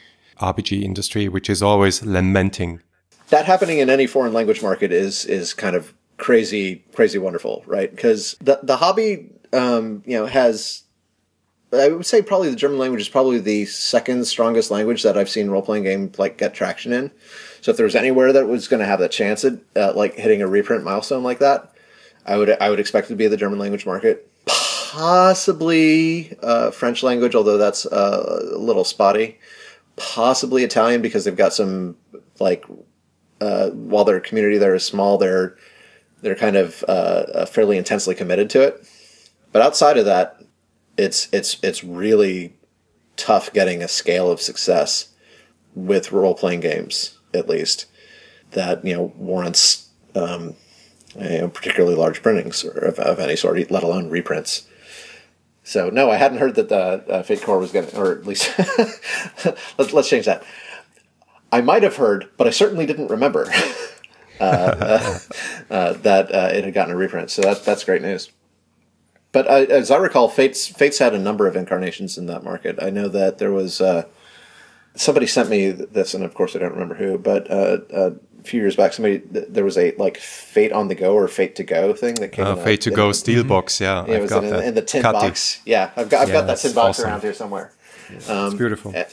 [0.41, 2.81] RPG industry, which is always lamenting.
[3.29, 7.91] That happening in any foreign language market is is kind of crazy, crazy wonderful, right?
[7.91, 10.84] Because the the hobby, um, you know, has
[11.75, 15.31] I would say probably the German language is probably the second strongest language that I've
[15.31, 17.11] seen role playing game like get traction in.
[17.61, 20.15] So if there was anywhere that was going to have the chance at uh, like
[20.15, 21.73] hitting a reprint milestone like that,
[22.27, 24.31] I would I would expect it to be the German language market.
[24.47, 29.39] Possibly uh, French language, although that's uh, a little spotty.
[29.97, 31.97] Possibly Italian because they've got some
[32.39, 32.65] like
[33.41, 35.57] uh, while their community there is small, they're
[36.21, 38.89] they're kind of uh, fairly intensely committed to it.
[39.53, 40.41] But outside of that,
[40.97, 42.55] it's it's it's really
[43.17, 45.09] tough getting a scale of success
[45.75, 47.87] with role playing games, at least
[48.53, 50.55] that you know warrants um,
[51.19, 54.67] you know, particularly large printings of, of, any sort, let alone reprints.
[55.63, 58.27] So no, I hadn't heard that the uh, Fate Core was going to, or at
[58.27, 58.53] least
[59.79, 60.45] let's let's change that.
[61.51, 63.51] I might have heard, but I certainly didn't remember
[64.41, 65.19] uh, uh,
[65.71, 67.31] uh, that uh, it had gotten a reprint.
[67.31, 68.31] So that that's great news.
[69.35, 72.81] But I, as I recall, Fates Fates had a number of incarnations in that market.
[72.81, 74.05] I know that there was uh,
[74.95, 78.45] somebody sent me this, and of course I don't remember who, but uh, uh, a
[78.45, 81.65] few years back, somebody there was a like Fate on the Go or Fate to
[81.65, 82.47] Go thing that came.
[82.47, 84.07] Uh, Fate to Go steel box, yeah.
[84.07, 85.61] yeah it was in, in, the tin box.
[85.67, 87.11] Yeah, I've got I've yeah, got that tin box awesome.
[87.11, 87.73] around here somewhere.
[88.29, 88.93] Um, it's beautiful.
[88.95, 89.05] Eh,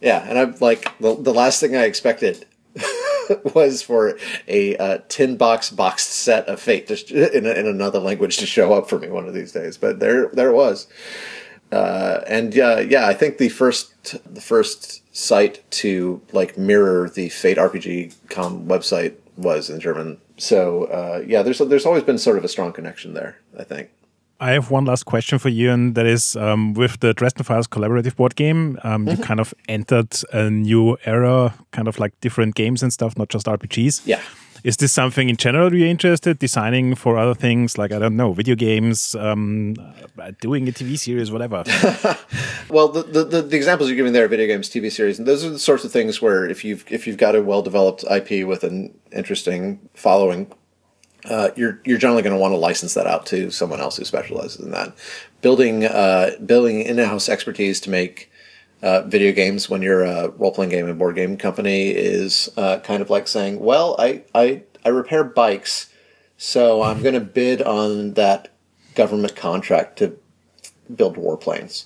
[0.00, 2.46] yeah, and I'm like the, the last thing I expected
[3.54, 8.38] was for a uh, tin box boxed set of Fate to, in, in another language
[8.38, 9.76] to show up for me one of these days.
[9.76, 10.86] But there, there it was.
[11.70, 17.28] Uh, and yeah, yeah, I think the first the first site to like mirror the
[17.28, 20.18] Fate RPG com website was in German.
[20.38, 23.38] So uh, yeah, there's there's always been sort of a strong connection there.
[23.58, 23.90] I think.
[24.40, 27.66] I have one last question for you, and that is um, with the Dresden Files
[27.66, 29.20] collaborative board game, um, mm-hmm.
[29.20, 33.30] you kind of entered a new era, kind of like different games and stuff, not
[33.30, 34.02] just RPGs.
[34.06, 34.20] Yeah.
[34.64, 38.32] Is this something in general you're interested designing for other things like I don't know
[38.32, 39.74] video games, um,
[40.40, 41.62] doing a TV series, whatever?
[42.68, 45.44] well, the, the, the examples you're giving there are video games, TV series, and those
[45.44, 48.46] are the sorts of things where if you've if you've got a well developed IP
[48.46, 50.52] with an interesting following,
[51.28, 54.04] uh, you're you're generally going to want to license that out to someone else who
[54.04, 54.94] specializes in that.
[55.42, 58.30] Building uh, building in house expertise to make
[58.82, 62.78] uh, video games when you're a role playing game and board game company is uh,
[62.80, 65.92] kind of like saying, well, I I I repair bikes,
[66.36, 68.54] so I'm going to bid on that
[68.94, 70.16] government contract to
[70.94, 71.84] build warplanes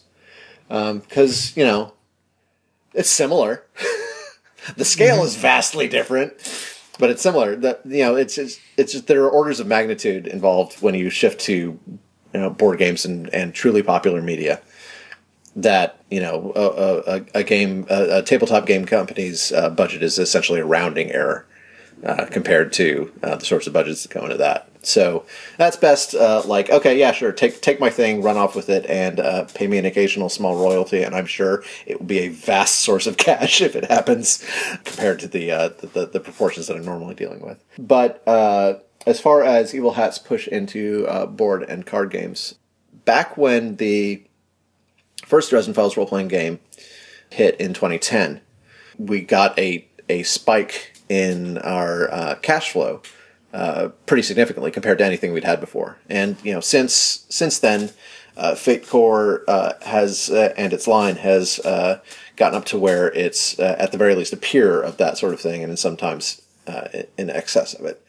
[0.69, 1.95] because um, you know
[2.95, 3.67] it's similar.
[4.77, 6.35] the scale is vastly different
[6.99, 7.57] but it's similar.
[7.57, 11.11] That you know, it's it's it's just there are orders of magnitude involved when you
[11.11, 14.61] shift to you know board games and and truly popular media.
[15.55, 20.19] That you know a, a, a game a, a, tabletop game company's uh, budget is
[20.19, 21.47] essentially a rounding error
[22.05, 24.69] uh, compared to uh, the sorts of budgets that go into that.
[24.83, 25.25] So
[25.59, 26.15] that's best.
[26.15, 27.33] Uh, like, okay, yeah, sure.
[27.33, 30.57] Take take my thing, run off with it, and uh, pay me an occasional small
[30.57, 34.45] royalty, and I'm sure it will be a vast source of cash if it happens,
[34.85, 37.63] compared to the uh, the, the, the, proportions that I'm normally dealing with.
[37.79, 38.75] But uh,
[39.07, 42.57] as far as Evil Hat's push into uh, board and card games,
[43.05, 44.25] back when the
[45.25, 46.59] first Dresden Files role playing game
[47.31, 48.41] hit in 2010,
[48.99, 53.03] we got a a spike in our uh, cash flow
[53.53, 55.99] uh, pretty significantly compared to anything we'd had before.
[56.09, 57.91] And you know, since since then,
[58.35, 62.01] uh, uh, has uh, and its line has uh,
[62.37, 65.41] gotten up to where it's at the very least a peer of that sort of
[65.41, 66.41] thing, and sometimes
[67.19, 68.03] in excess of it.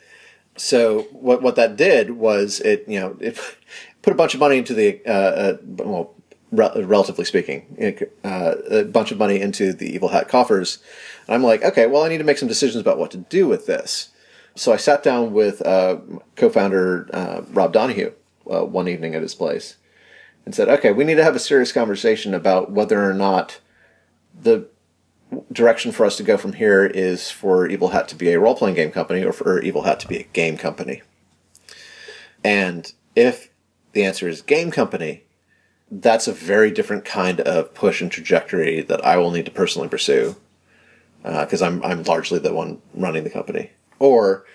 [0.55, 3.37] So what what that did was it you know it
[4.01, 6.15] put a bunch of money into the well
[6.55, 10.79] re- relatively speaking uh, a bunch of money into the evil hat coffers.
[11.27, 13.47] And I'm like okay well I need to make some decisions about what to do
[13.47, 14.09] with this.
[14.55, 15.97] So I sat down with uh,
[16.35, 18.13] co-founder uh, Rob Donoghue
[18.51, 19.77] uh, one evening at his place
[20.45, 23.59] and said okay we need to have a serious conversation about whether or not
[24.39, 24.67] the
[25.51, 28.55] direction for us to go from here is for Evil Hat to be a role
[28.55, 31.01] playing game company or for Evil Hat to be a game company.
[32.43, 33.49] And if
[33.93, 35.23] the answer is game company,
[36.01, 39.87] that's a very different kind of push and trajectory that I will need to personally
[39.87, 40.35] pursue
[41.21, 43.71] because uh, I'm I'm largely the one running the company.
[43.99, 44.45] Or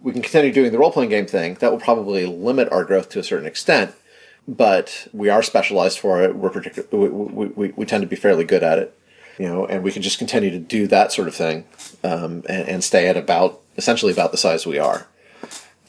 [0.00, 1.54] we can continue doing the role playing game thing.
[1.54, 3.94] That will probably limit our growth to a certain extent,
[4.46, 6.36] but we are specialized for it.
[6.36, 6.88] We're particular.
[6.90, 8.98] We, we, we, we tend to be fairly good at it
[9.38, 11.64] you know, and we can just continue to do that sort of thing
[12.02, 15.06] um, and, and, stay at about essentially about the size we are.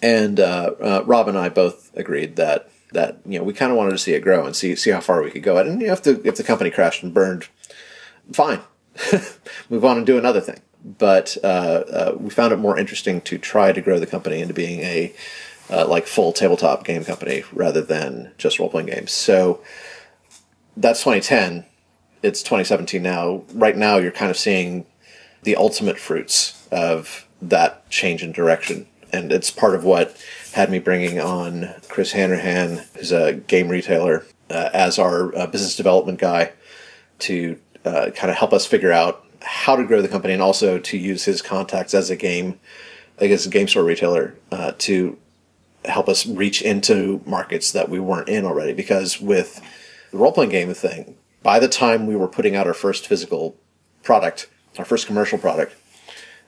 [0.02, 3.78] And uh, uh, Rob and I both agreed that that you know we kind of
[3.78, 5.58] wanted to see it grow and see see how far we could go.
[5.58, 7.48] And you know, if the if the company crashed and burned,
[8.32, 8.60] fine,
[9.70, 10.60] move on and do another thing.
[10.84, 14.54] But uh, uh, we found it more interesting to try to grow the company into
[14.54, 15.14] being a
[15.70, 19.12] uh, like full tabletop game company rather than just role playing games.
[19.12, 19.62] So
[20.78, 21.66] that's 2010
[22.26, 23.44] it's 2017 now.
[23.54, 24.86] Right now, you're kind of seeing
[25.44, 28.88] the ultimate fruits of that change in direction.
[29.14, 30.18] And it's part of what
[30.56, 35.76] had me bringing on Chris Hanrahan, who's a game retailer, uh, as our uh, business
[35.76, 36.54] development guy
[37.20, 40.80] to uh, kind of help us figure out how to grow the company and also
[40.80, 42.58] to use his contacts as a game,
[43.20, 45.18] I guess, a game store retailer uh, to
[45.84, 48.72] help us reach into markets that we weren't in already.
[48.72, 49.62] Because with
[50.12, 53.58] the role playing game thing, by the time we were putting out our first physical
[54.04, 54.48] product,
[54.78, 55.76] our first commercial product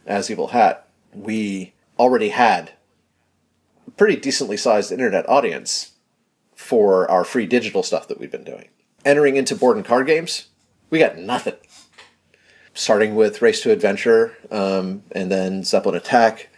[0.06, 2.72] as Evil Hat, we already had
[3.96, 5.94] pretty decently sized internet audience
[6.56, 8.70] for our free digital stuff that we've been doing.
[9.06, 10.48] Entering into board and card games,
[10.90, 11.56] we got nothing.
[12.74, 16.50] Starting with Race to Adventure, um, and then Zeppelin Attack,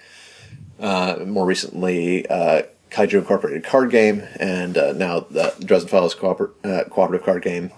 [0.80, 6.52] uh, more recently uh, Kaiju Incorporated card game, and uh, now the Dresden Files cooper-
[6.64, 7.72] uh, cooperative card game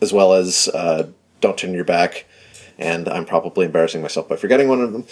[0.00, 1.08] as well as uh,
[1.40, 2.26] Don't Turn Your Back,
[2.78, 5.04] and I'm probably embarrassing myself by forgetting one of them.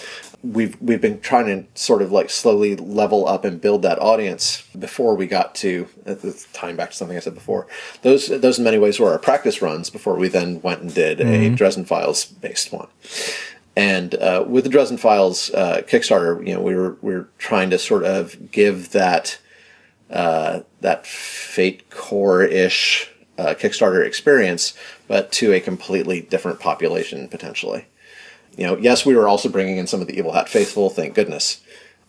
[0.43, 4.63] We've we've been trying to sort of like slowly level up and build that audience
[4.79, 6.15] before we got to uh,
[6.53, 7.67] tying back to something I said before.
[8.03, 11.19] Those those in many ways were our practice runs before we then went and did
[11.19, 11.55] mm-hmm.
[11.55, 12.89] a Dresden Files based one.
[13.77, 17.71] And uh, with the Dresden Files uh, Kickstarter, you know, we were we were trying
[17.71, 19.39] to sort of give that
[20.11, 24.75] uh, that Fate Core ish uh, Kickstarter experience,
[25.09, 27.87] but to a completely different population potentially.
[28.57, 31.15] You know, yes, we were also bringing in some of the Evil Hat faithful, thank
[31.15, 31.61] goodness,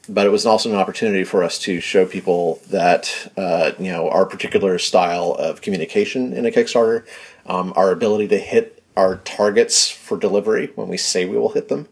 [0.08, 4.10] but it was also an opportunity for us to show people that uh, you know
[4.10, 7.06] our particular style of communication in a Kickstarter,
[7.48, 11.68] um, our ability to hit our targets for delivery when we say we will hit
[11.70, 11.88] them,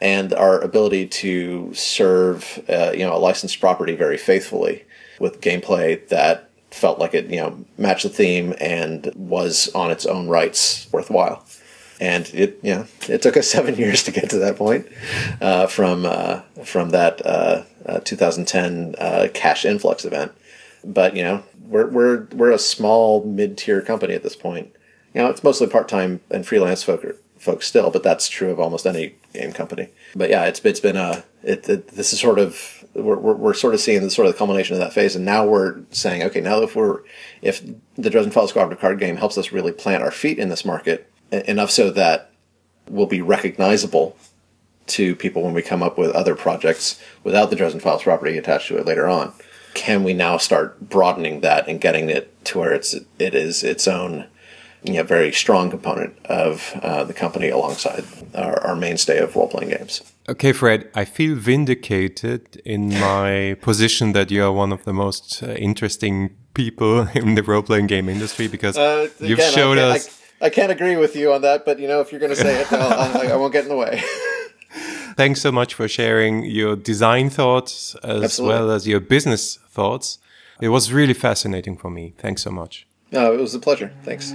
[0.00, 4.84] and our ability to serve uh, you know a licensed property very faithfully
[5.18, 10.06] with gameplay that felt like it, you know, matched the theme and was on its
[10.06, 11.44] own rights worthwhile.
[12.00, 14.86] And it, you know, it took us seven years to get to that point
[15.40, 20.32] uh, from uh, from that uh, uh 2010 uh, cash influx event.
[20.84, 24.72] But you know, we're we're we're a small mid tier company at this point.
[25.14, 27.04] You know, it's mostly part time and freelance folk
[27.42, 29.88] folks still, but that's true of almost any game company.
[30.14, 33.54] But yeah, it's it's been a it, it this is sort of we're, we're, we're,
[33.54, 36.22] sort of seeing the sort of the culmination of that phase, and now we're saying,
[36.22, 37.00] okay, now if we're
[37.40, 37.62] if
[37.96, 41.10] the Dresden Files cooperative card game helps us really plant our feet in this market
[41.30, 42.30] enough so that
[42.88, 44.16] we'll be recognizable
[44.86, 48.68] to people when we come up with other projects without the Dresden Files property attached
[48.68, 49.32] to it later on.
[49.74, 53.88] Can we now start broadening that and getting it to where it's it is its
[53.88, 54.26] own
[54.84, 58.04] you know, very strong component of uh, the company alongside
[58.34, 60.02] our, our mainstay of role playing games.
[60.28, 65.42] Okay, Fred, I feel vindicated in my position that you are one of the most
[65.42, 69.96] uh, interesting people in the role playing game industry because uh, again, you've showed I
[69.96, 70.20] us.
[70.40, 72.36] I, I, can't agree with you on that, but you know, if you're going to
[72.36, 74.02] say it, I, I won't get in the way.
[75.16, 78.58] Thanks so much for sharing your design thoughts as Absolutely.
[78.58, 80.18] well as your business thoughts.
[80.60, 82.14] It was really fascinating for me.
[82.18, 82.86] Thanks so much.
[83.12, 83.90] No, it was a pleasure.
[84.04, 84.34] Thanks.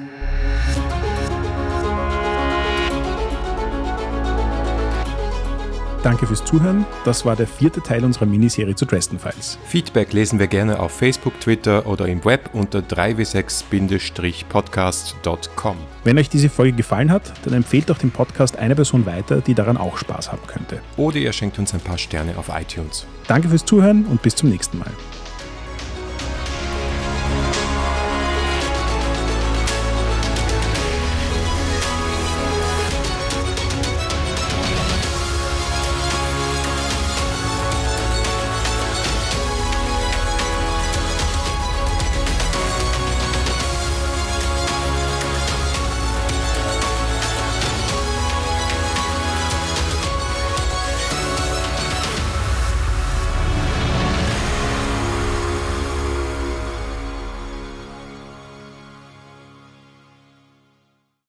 [6.03, 6.85] Danke fürs Zuhören.
[7.03, 9.57] Das war der vierte Teil unserer Miniserie zu Dresden Files.
[9.65, 15.75] Feedback lesen wir gerne auf Facebook, Twitter oder im Web unter 3w6-podcast.com.
[16.05, 19.53] Wenn euch diese Folge gefallen hat, dann empfehlt doch den Podcast einer Person weiter, die
[19.53, 20.79] daran auch Spaß haben könnte.
[20.95, 23.05] Oder ihr schenkt uns ein paar Sterne auf iTunes.
[23.27, 24.91] Danke fürs Zuhören und bis zum nächsten Mal.